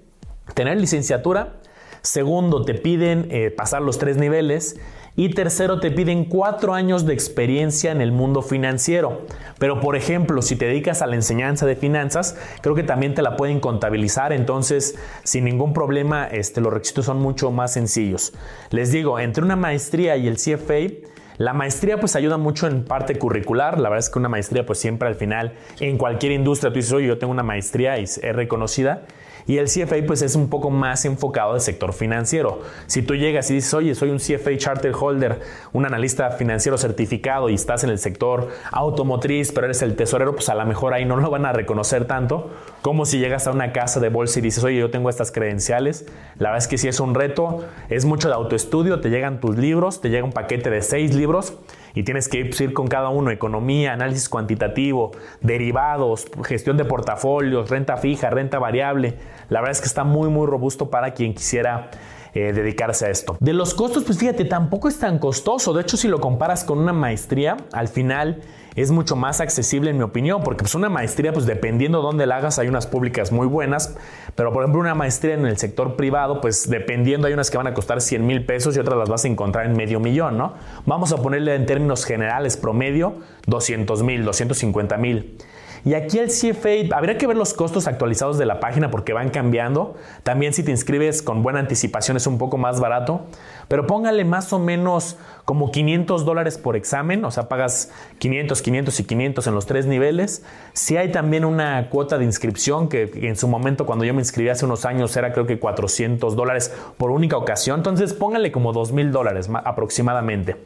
[0.55, 1.55] tener licenciatura.
[2.03, 4.77] Segundo, te piden eh, pasar los tres niveles.
[5.17, 9.23] Y tercero, te piden cuatro años de experiencia en el mundo financiero.
[9.61, 13.23] Pero por ejemplo, si te dedicas a la enseñanza de finanzas, creo que también te
[13.23, 14.33] la pueden contabilizar.
[14.33, 18.33] Entonces, sin ningún problema, este, los requisitos son mucho más sencillos.
[18.71, 21.07] Les digo, entre una maestría y el CFA,
[21.39, 24.79] la maestría pues ayuda mucho en parte curricular, la verdad es que una maestría pues
[24.79, 28.21] siempre al final en cualquier industria tú dices, oye, yo tengo una maestría y es
[28.23, 29.03] reconocida
[29.47, 32.61] y el CFA pues es un poco más enfocado al sector financiero.
[32.87, 35.41] Si tú llegas y dices, oye, soy un CFA Charter Holder,
[35.73, 40.49] un analista financiero certificado y estás en el sector automotriz, pero eres el tesorero, pues
[40.49, 42.51] a lo mejor ahí no lo van a reconocer tanto
[42.83, 46.07] como si llegas a una casa de bolsa y dices, oye, yo tengo estas credenciales.
[46.39, 49.57] La verdad es que sí es un reto, es mucho de autoestudio, te llegan tus
[49.57, 51.55] libros, te llega un paquete de seis libros
[51.95, 57.97] y tienes que ir con cada uno, economía, análisis cuantitativo, derivados, gestión de portafolios, renta
[57.97, 59.15] fija, renta variable.
[59.49, 61.91] La verdad es que está muy, muy robusto para quien quisiera
[62.35, 63.37] eh, dedicarse a esto.
[63.39, 65.73] De los costos, pues fíjate, tampoco es tan costoso.
[65.73, 68.43] De hecho, si lo comparas con una maestría, al final
[68.77, 72.27] es mucho más accesible en mi opinión, porque pues una maestría, pues dependiendo de dónde
[72.27, 73.97] la hagas, hay unas públicas muy buenas,
[74.35, 77.67] pero por ejemplo una maestría en el sector privado, pues dependiendo hay unas que van
[77.67, 80.55] a costar 100 mil pesos y otras las vas a encontrar en medio millón, ¿no?
[80.87, 85.39] Vamos a ponerle en términos generales promedio 200 mil, 250 mil.
[85.85, 89.29] Y aquí el CFA, habría que ver los costos actualizados de la página porque van
[89.29, 89.97] cambiando.
[90.23, 93.27] También si te inscribes con buena anticipación es un poco más barato.
[93.69, 99.01] Pero póngale más o menos como 500 dólares por examen, o sea, pagas 500, 500
[99.01, 100.43] y 500 en los tres niveles.
[100.73, 104.49] Si hay también una cuota de inscripción que, en su momento cuando yo me inscribí
[104.49, 107.81] hace unos años era creo que 400 dólares por única ocasión.
[107.81, 110.57] Entonces póngale como 2 mil dólares aproximadamente.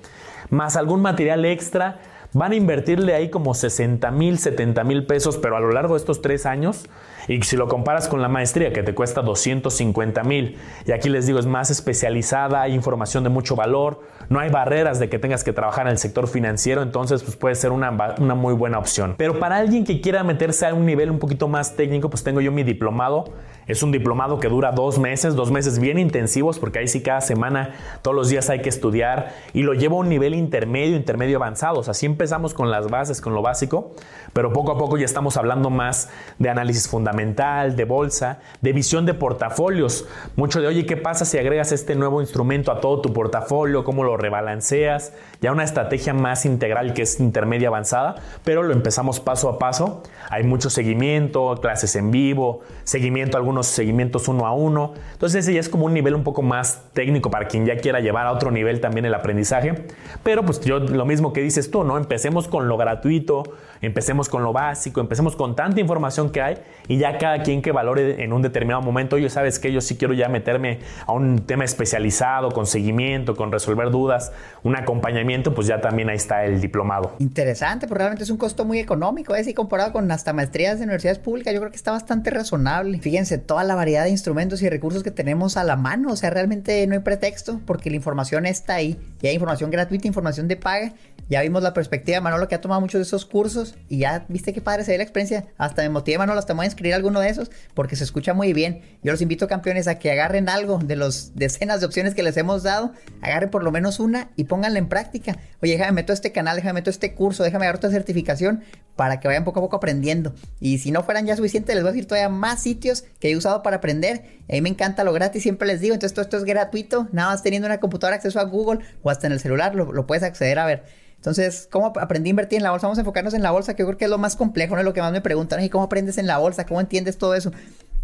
[0.50, 2.00] Más algún material extra
[2.38, 5.98] van a invertirle ahí como 60 mil, 70 mil pesos, pero a lo largo de
[5.98, 6.86] estos tres años,
[7.26, 11.26] y si lo comparas con la maestría que te cuesta 250 mil, y aquí les
[11.26, 15.44] digo, es más especializada, hay información de mucho valor, no hay barreras de que tengas
[15.44, 19.14] que trabajar en el sector financiero, entonces pues puede ser una, una muy buena opción.
[19.18, 22.40] Pero para alguien que quiera meterse a un nivel un poquito más técnico, pues tengo
[22.40, 23.32] yo mi diplomado
[23.68, 27.20] es un diplomado que dura dos meses, dos meses bien intensivos, porque ahí sí cada
[27.20, 31.36] semana, todos los días hay que estudiar y lo llevo a un nivel intermedio, intermedio
[31.36, 31.80] avanzado.
[31.80, 33.92] O sea, sí empezamos con las bases, con lo básico,
[34.32, 39.04] pero poco a poco ya estamos hablando más de análisis fundamental, de bolsa, de visión
[39.04, 40.06] de portafolios.
[40.36, 43.84] Mucho de, oye, ¿qué pasa si agregas este nuevo instrumento a todo tu portafolio?
[43.84, 45.12] ¿Cómo lo rebalanceas?
[45.40, 50.02] Ya una estrategia más integral que es intermedia avanzada, pero lo empezamos paso a paso.
[50.30, 54.92] Hay mucho seguimiento, clases en vivo, seguimiento algunos unos seguimientos uno a uno.
[55.12, 58.00] Entonces ese ya es como un nivel un poco más técnico para quien ya quiera
[58.00, 59.86] llevar a otro nivel también el aprendizaje.
[60.22, 61.96] Pero pues yo lo mismo que dices tú, ¿no?
[61.96, 63.44] Empecemos con lo gratuito,
[63.80, 67.72] empecemos con lo básico, empecemos con tanta información que hay y ya cada quien que
[67.72, 71.40] valore en un determinado momento, oye, sabes que yo sí quiero ya meterme a un
[71.40, 76.60] tema especializado, con seguimiento, con resolver dudas, un acompañamiento, pues ya también ahí está el
[76.60, 77.14] diplomado.
[77.18, 79.44] Interesante, porque realmente es un costo muy económico, ¿eh?
[79.44, 82.98] Si comparado con hasta maestrías de universidades públicas, yo creo que está bastante razonable.
[82.98, 86.30] Fíjense, toda la variedad de instrumentos y recursos que tenemos a la mano, o sea,
[86.30, 90.56] realmente no hay pretexto, porque la información está ahí, y hay información gratuita, información de
[90.56, 90.92] paga,
[91.28, 94.24] ya vimos la perspectiva de Manolo que ha tomado muchos de esos cursos y ya
[94.28, 95.44] viste qué padre se ve la experiencia.
[95.58, 98.04] Hasta me motiva Manolo, hasta me voy a inscribir a alguno de esos porque se
[98.04, 98.80] escucha muy bien.
[99.02, 102.36] Yo los invito, campeones, a que agarren algo de los decenas de opciones que les
[102.36, 105.36] hemos dado, agarren por lo menos una y pónganla en práctica.
[105.62, 108.62] Oye, déjame meto este canal, déjame meto este curso, déjame agarrar otra certificación
[108.96, 110.34] para que vayan poco a poco aprendiendo.
[110.60, 113.36] Y si no fueran ya suficientes, les voy a decir todavía más sitios que he
[113.36, 114.22] usado para aprender.
[114.48, 115.94] A mí me encanta lo gratis, siempre les digo.
[115.94, 119.26] Entonces todo esto es gratuito, nada más teniendo una computadora, acceso a Google o hasta
[119.26, 120.84] en el celular, lo puedes acceder a ver.
[121.18, 122.86] Entonces, ¿cómo aprendí a invertir en la bolsa?
[122.86, 124.80] Vamos a enfocarnos en la bolsa, que yo creo que es lo más complejo, no
[124.80, 125.62] es lo que más me preguntan.
[125.62, 126.64] ¿Y cómo aprendes en la bolsa?
[126.64, 127.52] ¿Cómo entiendes todo eso?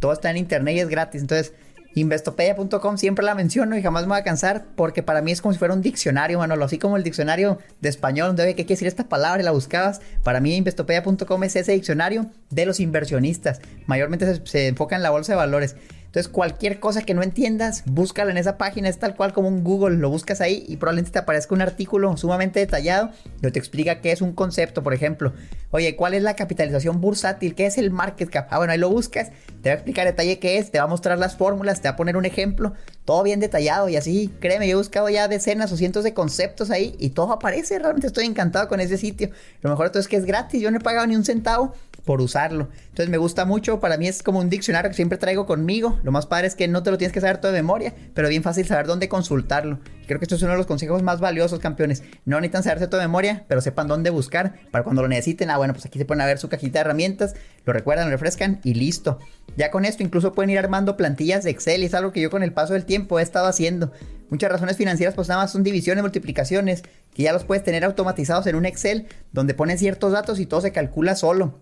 [0.00, 1.20] Todo está en internet y es gratis.
[1.20, 1.52] Entonces,
[1.96, 5.52] Investopedia.com siempre la menciono y jamás me voy a cansar porque para mí es como
[5.52, 6.64] si fuera un diccionario, Manolo.
[6.64, 10.00] Así como el diccionario de español, donde qué quiere decir esta palabra y la buscabas.
[10.24, 13.60] Para mí, Investopedia.com es ese diccionario de los inversionistas.
[13.86, 15.76] Mayormente se, se enfoca en la bolsa de valores.
[16.14, 19.64] Entonces, cualquier cosa que no entiendas, búscala en esa página, es tal cual como un
[19.64, 24.00] Google, lo buscas ahí y probablemente te aparezca un artículo sumamente detallado donde te explica
[24.00, 25.32] qué es un concepto, por ejemplo.
[25.72, 27.56] Oye, ¿cuál es la capitalización bursátil?
[27.56, 28.46] ¿Qué es el market cap?
[28.50, 30.86] Ah, bueno, ahí lo buscas, te va a explicar detalle qué es, te va a
[30.86, 32.74] mostrar las fórmulas, te va a poner un ejemplo,
[33.04, 36.70] todo bien detallado y así, créeme, yo he buscado ya decenas o cientos de conceptos
[36.70, 39.30] ahí y todo aparece, realmente estoy encantado con ese sitio.
[39.62, 41.74] Lo mejor es que es gratis, yo no he pagado ni un centavo
[42.04, 42.68] por usarlo.
[42.90, 45.98] Entonces me gusta mucho, para mí es como un diccionario que siempre traigo conmigo.
[46.04, 48.28] Lo más padre es que no te lo tienes que saber todo de memoria, pero
[48.28, 49.80] bien fácil saber dónde consultarlo.
[50.06, 52.02] Creo que esto es uno de los consejos más valiosos, campeones.
[52.26, 55.48] No necesitan saberse todo de memoria, pero sepan dónde buscar para cuando lo necesiten.
[55.48, 58.60] Ah, bueno, pues aquí se pueden ver su cajita de herramientas, lo recuerdan, lo refrescan
[58.64, 59.18] y listo.
[59.56, 62.30] Ya con esto incluso pueden ir armando plantillas de Excel y es algo que yo
[62.30, 63.90] con el paso del tiempo he estado haciendo.
[64.28, 66.82] Muchas razones financieras pues nada más son divisiones, multiplicaciones,
[67.14, 70.60] que ya los puedes tener automatizados en un Excel donde ponen ciertos datos y todo
[70.60, 71.60] se calcula solo.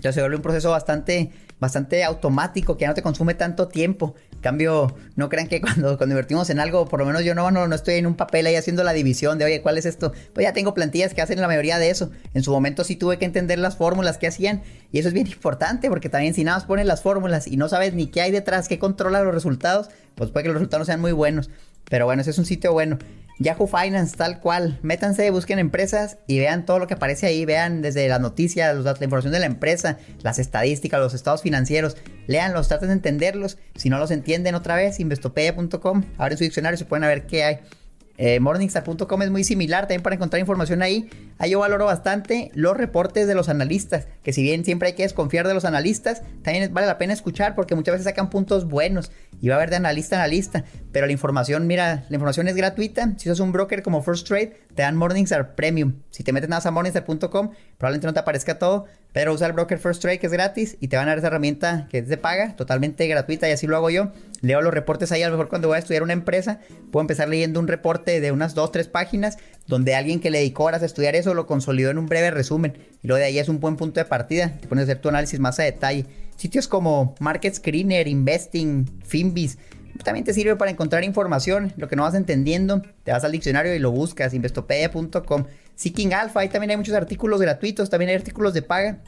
[0.00, 4.14] Ya se vuelve un proceso bastante, bastante automático que ya no te consume tanto tiempo.
[4.32, 7.50] En cambio, no crean que cuando, cuando invertimos en algo, por lo menos yo no,
[7.50, 10.12] no, no estoy en un papel ahí haciendo la división de, oye, ¿cuál es esto?
[10.32, 12.10] Pues ya tengo plantillas que hacen la mayoría de eso.
[12.32, 15.26] En su momento sí tuve que entender las fórmulas que hacían y eso es bien
[15.28, 18.30] importante porque también si nada más pones las fórmulas y no sabes ni qué hay
[18.30, 21.50] detrás, qué controla los resultados, pues puede que los resultados sean muy buenos.
[21.90, 22.98] Pero bueno, ese es un sitio bueno.
[23.40, 24.78] Yahoo Finance, tal cual.
[24.82, 27.46] Métanse, busquen empresas y vean todo lo que aparece ahí.
[27.46, 31.96] Vean desde las noticias, la información de la empresa, las estadísticas, los estados financieros.
[32.26, 33.56] Leanlos, traten de entenderlos.
[33.74, 36.04] Si no los entienden otra vez, investopedia.com.
[36.18, 37.58] Abren su diccionario y se pueden ver qué hay.
[38.22, 41.08] Eh, morningstar.com es muy similar también para encontrar información ahí.
[41.38, 45.04] Ahí yo valoro bastante los reportes de los analistas, que si bien siempre hay que
[45.04, 49.10] desconfiar de los analistas, también vale la pena escuchar porque muchas veces sacan puntos buenos
[49.40, 52.56] y va a haber de analista a analista, pero la información, mira, la información es
[52.56, 53.14] gratuita.
[53.16, 55.94] Si sos un broker como First Trade, te dan Morningstar Premium.
[56.10, 59.78] Si te metes nada a morningstar.com, probablemente no te aparezca todo, pero usa el broker
[59.78, 62.16] First Trade que es gratis y te van a dar esa herramienta que es de
[62.16, 64.12] paga, totalmente gratuita y así lo hago yo.
[64.42, 67.28] Leo los reportes ahí, a lo mejor cuando voy a estudiar una empresa, puedo empezar
[67.28, 70.86] leyendo un reporte de unas dos, tres páginas, donde alguien que le dedicó horas a
[70.86, 72.76] estudiar eso lo consolidó en un breve resumen.
[73.02, 75.08] Y luego de ahí es un buen punto de partida, te pones a hacer tu
[75.08, 76.06] análisis más a detalle.
[76.40, 79.58] Sitios como Market Screener, Investing, Finbis,
[80.02, 83.74] también te sirve para encontrar información, lo que no vas entendiendo, te vas al diccionario
[83.74, 85.44] y lo buscas, investopedia.com.
[85.74, 89.02] Seeking Alpha, ahí también hay muchos artículos gratuitos, también hay artículos de paga.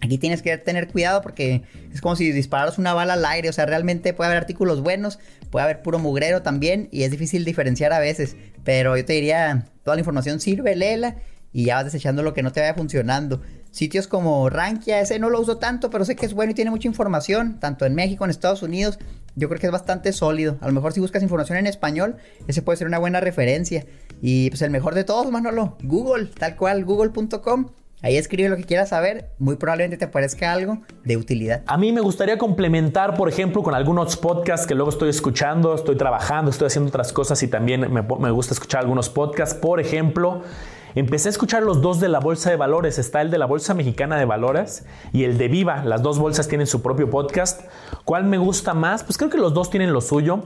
[0.00, 3.48] Aquí tienes que tener cuidado porque es como si dispararas una bala al aire.
[3.48, 7.44] O sea, realmente puede haber artículos buenos, puede haber puro mugrero también y es difícil
[7.44, 8.34] diferenciar a veces.
[8.64, 11.14] Pero yo te diría, toda la información sirve, léela
[11.52, 13.40] y ya vas desechando lo que no te vaya funcionando.
[13.72, 16.70] Sitios como Rankia, ese no lo uso tanto, pero sé que es bueno y tiene
[16.70, 18.98] mucha información, tanto en México, en Estados Unidos.
[19.34, 20.58] Yo creo que es bastante sólido.
[20.60, 23.86] A lo mejor si buscas información en español, ese puede ser una buena referencia.
[24.20, 27.70] Y pues el mejor de todos, Manolo, Google, tal cual, google.com
[28.02, 31.62] Ahí escribe lo que quieras saber, muy probablemente te aparezca algo de utilidad.
[31.66, 35.96] A mí me gustaría complementar, por ejemplo, con algunos podcasts que luego estoy escuchando, estoy
[35.96, 39.54] trabajando, estoy haciendo otras cosas y también me, me gusta escuchar algunos podcasts.
[39.54, 40.42] Por ejemplo,
[40.94, 42.98] empecé a escuchar los dos de la Bolsa de Valores.
[42.98, 45.84] Está el de la Bolsa Mexicana de Valores y el de Viva.
[45.84, 47.62] Las dos bolsas tienen su propio podcast.
[48.04, 49.04] ¿Cuál me gusta más?
[49.04, 50.44] Pues creo que los dos tienen lo suyo.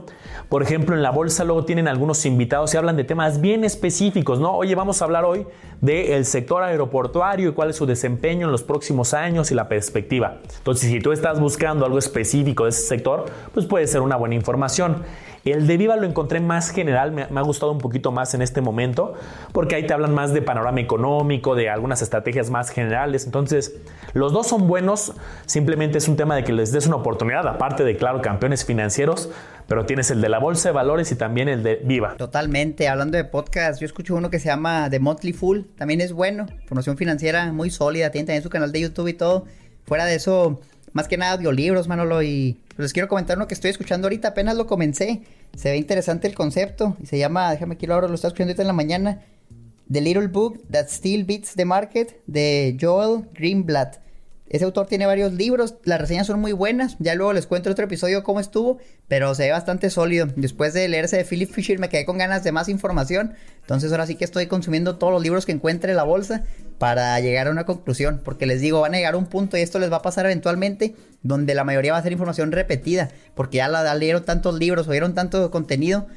[0.49, 4.39] Por ejemplo, en la bolsa luego tienen algunos invitados y hablan de temas bien específicos,
[4.39, 4.55] ¿no?
[4.55, 5.45] Oye, vamos a hablar hoy
[5.81, 10.39] del sector aeroportuario y cuál es su desempeño en los próximos años y la perspectiva.
[10.57, 14.35] Entonces, si tú estás buscando algo específico de ese sector, pues puede ser una buena
[14.35, 15.03] información.
[15.51, 18.61] El de Viva lo encontré más general, me, ha gustado un poquito más en este
[18.61, 19.15] momento,
[19.51, 23.25] porque ahí te hablan más de panorama económico, de algunas estrategias más generales.
[23.25, 23.75] Entonces,
[24.13, 25.13] los dos son buenos,
[25.45, 29.29] simplemente es un tema de que les des una oportunidad, aparte de, claro, campeones financieros,
[29.67, 32.15] pero tienes el de la Bolsa de Valores y también el de Viva.
[32.17, 36.13] Totalmente, hablando de podcast, yo escucho uno que se llama The Monthly Full, también es
[36.13, 39.45] bueno, formación financiera muy sólida, tiene también su canal de YouTube y todo.
[39.85, 40.59] Fuera de eso,
[40.93, 44.55] más que nada audiolibros, Manolo, y les quiero comentar uno que estoy escuchando ahorita, apenas
[44.55, 45.21] lo comencé.
[45.55, 48.63] Se ve interesante el concepto y se llama, déjame aquí ahora, lo estaba escuchando ahorita
[48.63, 49.21] en la mañana,
[49.91, 53.97] The Little Book That Still Beats the Market de Joel Greenblatt.
[54.49, 57.73] Ese autor tiene varios libros, las reseñas son muy buenas, ya luego les cuento en
[57.73, 58.77] otro episodio cómo estuvo,
[59.09, 60.27] pero se ve bastante sólido.
[60.37, 63.33] Después de leerse de Philip Fisher me quedé con ganas de más información,
[63.67, 66.45] entonces ahora sí que estoy consumiendo todos los libros que encuentre en la bolsa
[66.77, 69.61] para llegar a una conclusión, porque les digo, van a llegar a un punto y
[69.61, 73.57] esto les va a pasar eventualmente donde la mayoría va a ser información repetida, porque
[73.57, 76.07] ya la, leyeron tantos libros, oyeron tanto contenido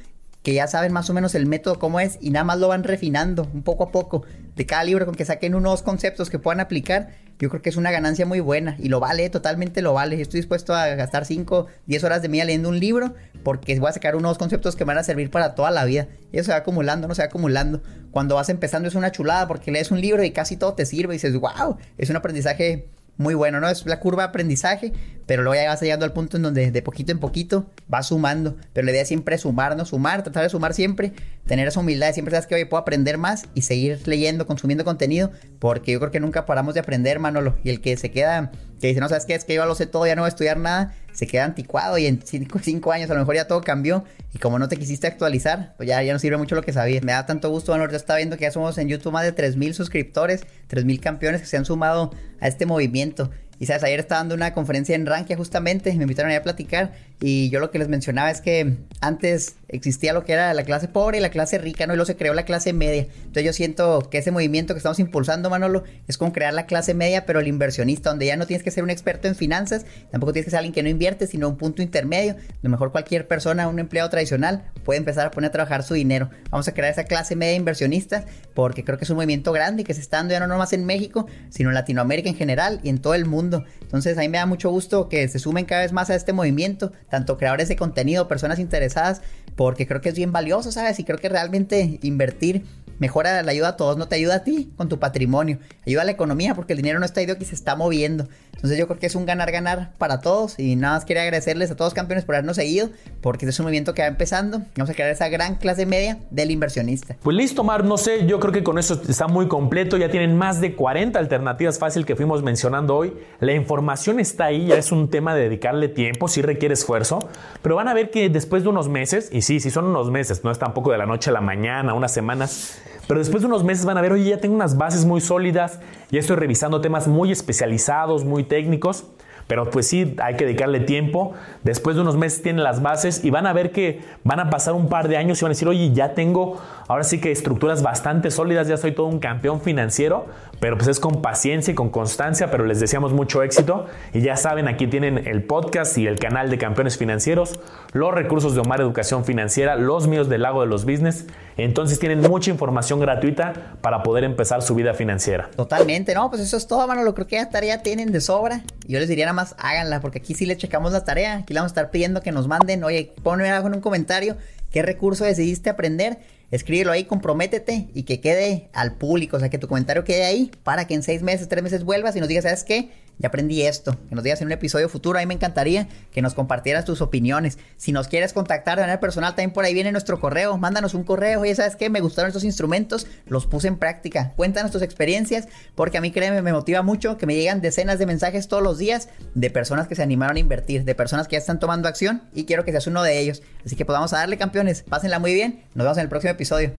[0.44, 2.84] que ya saben más o menos el método cómo es y nada más lo van
[2.84, 4.22] refinando un poco a poco
[4.56, 7.76] de cada libro con que saquen unos conceptos que puedan aplicar yo creo que es
[7.76, 10.20] una ganancia muy buena y lo vale, totalmente lo vale.
[10.20, 13.92] Estoy dispuesto a gastar 5, 10 horas de mí leyendo un libro porque voy a
[13.92, 16.06] sacar unos conceptos que me van a servir para toda la vida.
[16.32, 17.82] Y eso se va acumulando, no se va acumulando.
[18.10, 21.14] Cuando vas empezando es una chulada porque lees un libro y casi todo te sirve
[21.14, 22.88] y dices, wow, es un aprendizaje
[23.20, 23.68] muy bueno, ¿no?
[23.68, 24.94] Es la curva de aprendizaje,
[25.26, 28.56] pero luego ya vas llegando al punto en donde de poquito en poquito vas sumando.
[28.72, 29.84] Pero la idea es siempre sumar, ¿no?
[29.84, 31.12] Sumar, tratar de sumar siempre,
[31.46, 35.30] tener esa humildad siempre sabes que hoy puedo aprender más y seguir leyendo, consumiendo contenido,
[35.58, 37.58] porque yo creo que nunca paramos de aprender, Manolo.
[37.62, 39.84] Y el que se queda, que dice, no sabes qué, es que yo lo sé
[39.84, 43.14] todo, ya no voy a estudiar nada, se queda anticuado y en 5 años a
[43.14, 46.18] lo mejor ya todo cambió y como no te quisiste actualizar, pues ya, ya no
[46.18, 47.04] sirve mucho lo que sabías.
[47.04, 49.34] Me da tanto gusto, Manolo, ya está viendo que ya somos en YouTube más de
[49.34, 52.10] 3.000 suscriptores, 3.000 campeones que se han sumado
[52.40, 53.30] a este movimiento.
[53.60, 57.50] Y sabes, ayer estaba dando una conferencia en Rankia justamente, me invitaron a platicar y
[57.50, 61.18] yo lo que les mencionaba es que antes existía lo que era la clase pobre
[61.18, 61.92] y la clase rica, ¿no?
[61.92, 63.06] Y luego se creó la clase media.
[63.18, 66.94] Entonces yo siento que ese movimiento que estamos impulsando, Manolo, es como crear la clase
[66.94, 70.32] media, pero el inversionista, donde ya no tienes que ser un experto en finanzas, tampoco
[70.32, 72.32] tienes que ser alguien que no invierte, sino un punto intermedio.
[72.32, 75.92] A lo mejor cualquier persona, un empleado tradicional, puede empezar a poner a trabajar su
[75.92, 76.30] dinero.
[76.50, 79.84] Vamos a crear esa clase media inversionista porque creo que es un movimiento grande y
[79.84, 82.88] que se está dando ya no nomás en México, sino en Latinoamérica en general y
[82.88, 83.49] en todo el mundo.
[83.80, 86.32] Entonces a mí me da mucho gusto que se sumen cada vez más a este
[86.32, 89.22] movimiento, tanto creadores de contenido, personas interesadas,
[89.56, 90.98] porque creo que es bien valioso, ¿sabes?
[90.98, 92.64] Y creo que realmente invertir
[92.98, 96.04] mejora la ayuda a todos, no te ayuda a ti con tu patrimonio, ayuda a
[96.04, 98.28] la economía porque el dinero no está ido que se está moviendo.
[98.60, 101.76] Entonces yo creo que es un ganar-ganar para todos y nada más quería agradecerles a
[101.76, 102.90] todos campeones por habernos seguido
[103.22, 104.60] porque este es un movimiento que va empezando.
[104.76, 107.16] Vamos a crear esa gran clase media del inversionista.
[107.22, 110.36] Pues listo, Mar, no sé, yo creo que con eso está muy completo, ya tienen
[110.36, 113.14] más de 40 alternativas fácil que fuimos mencionando hoy.
[113.40, 117.18] La información está ahí, ya es un tema de dedicarle tiempo, sí requiere esfuerzo,
[117.62, 120.44] pero van a ver que después de unos meses, y sí, sí son unos meses,
[120.44, 122.78] no es tampoco de la noche a la mañana, unas semanas,
[123.10, 125.80] pero después de unos meses van a ver, oye, ya tengo unas bases muy sólidas,
[126.12, 129.02] ya estoy revisando temas muy especializados, muy técnicos.
[129.50, 131.32] Pero pues sí, hay que dedicarle tiempo.
[131.64, 134.74] Después de unos meses tienen las bases y van a ver que van a pasar
[134.74, 137.82] un par de años y van a decir, oye, ya tengo ahora sí que estructuras
[137.84, 140.26] bastante sólidas, ya soy todo un campeón financiero,
[140.58, 143.86] pero pues es con paciencia y con constancia, pero les deseamos mucho éxito.
[144.12, 147.60] Y ya saben, aquí tienen el podcast y el canal de campeones financieros,
[147.92, 151.26] los recursos de Omar Educación Financiera, los míos del Lago de los Business.
[151.56, 155.48] Entonces tienen mucha información gratuita para poder empezar su vida financiera.
[155.54, 157.04] Totalmente, no, pues eso es todo, mano.
[157.04, 158.62] Lo creo que ya tarea tienen de sobra.
[158.86, 161.38] Yo les diría nada más háganla, porque aquí sí le checamos la tarea.
[161.38, 164.36] Aquí le vamos a estar pidiendo que nos manden, oye, ponme algo en un comentario
[164.70, 166.18] qué recurso decidiste aprender.
[166.50, 170.50] Escríbelo ahí, comprométete y que quede al público, o sea, que tu comentario quede ahí
[170.64, 172.90] para que en seis meses, tres meses vuelvas y nos digas, ¿sabes qué?
[173.20, 173.96] Ya aprendí esto.
[174.08, 175.18] Que nos digas en un episodio futuro.
[175.18, 177.58] A mí me encantaría que nos compartieras tus opiniones.
[177.76, 180.56] Si nos quieres contactar de manera personal, también por ahí viene nuestro correo.
[180.56, 181.40] Mándanos un correo.
[181.40, 181.90] Oye, ¿sabes qué?
[181.90, 183.06] Me gustaron estos instrumentos.
[183.26, 184.32] Los puse en práctica.
[184.36, 185.48] Cuéntanos tus experiencias.
[185.74, 188.78] Porque a mí, créeme, me motiva mucho que me llegan decenas de mensajes todos los
[188.78, 192.22] días de personas que se animaron a invertir, de personas que ya están tomando acción
[192.34, 193.42] y quiero que seas uno de ellos.
[193.64, 194.82] Así que pues darle campeones.
[194.82, 195.64] Pásenla muy bien.
[195.74, 196.74] Nos vemos en el próximo episodio.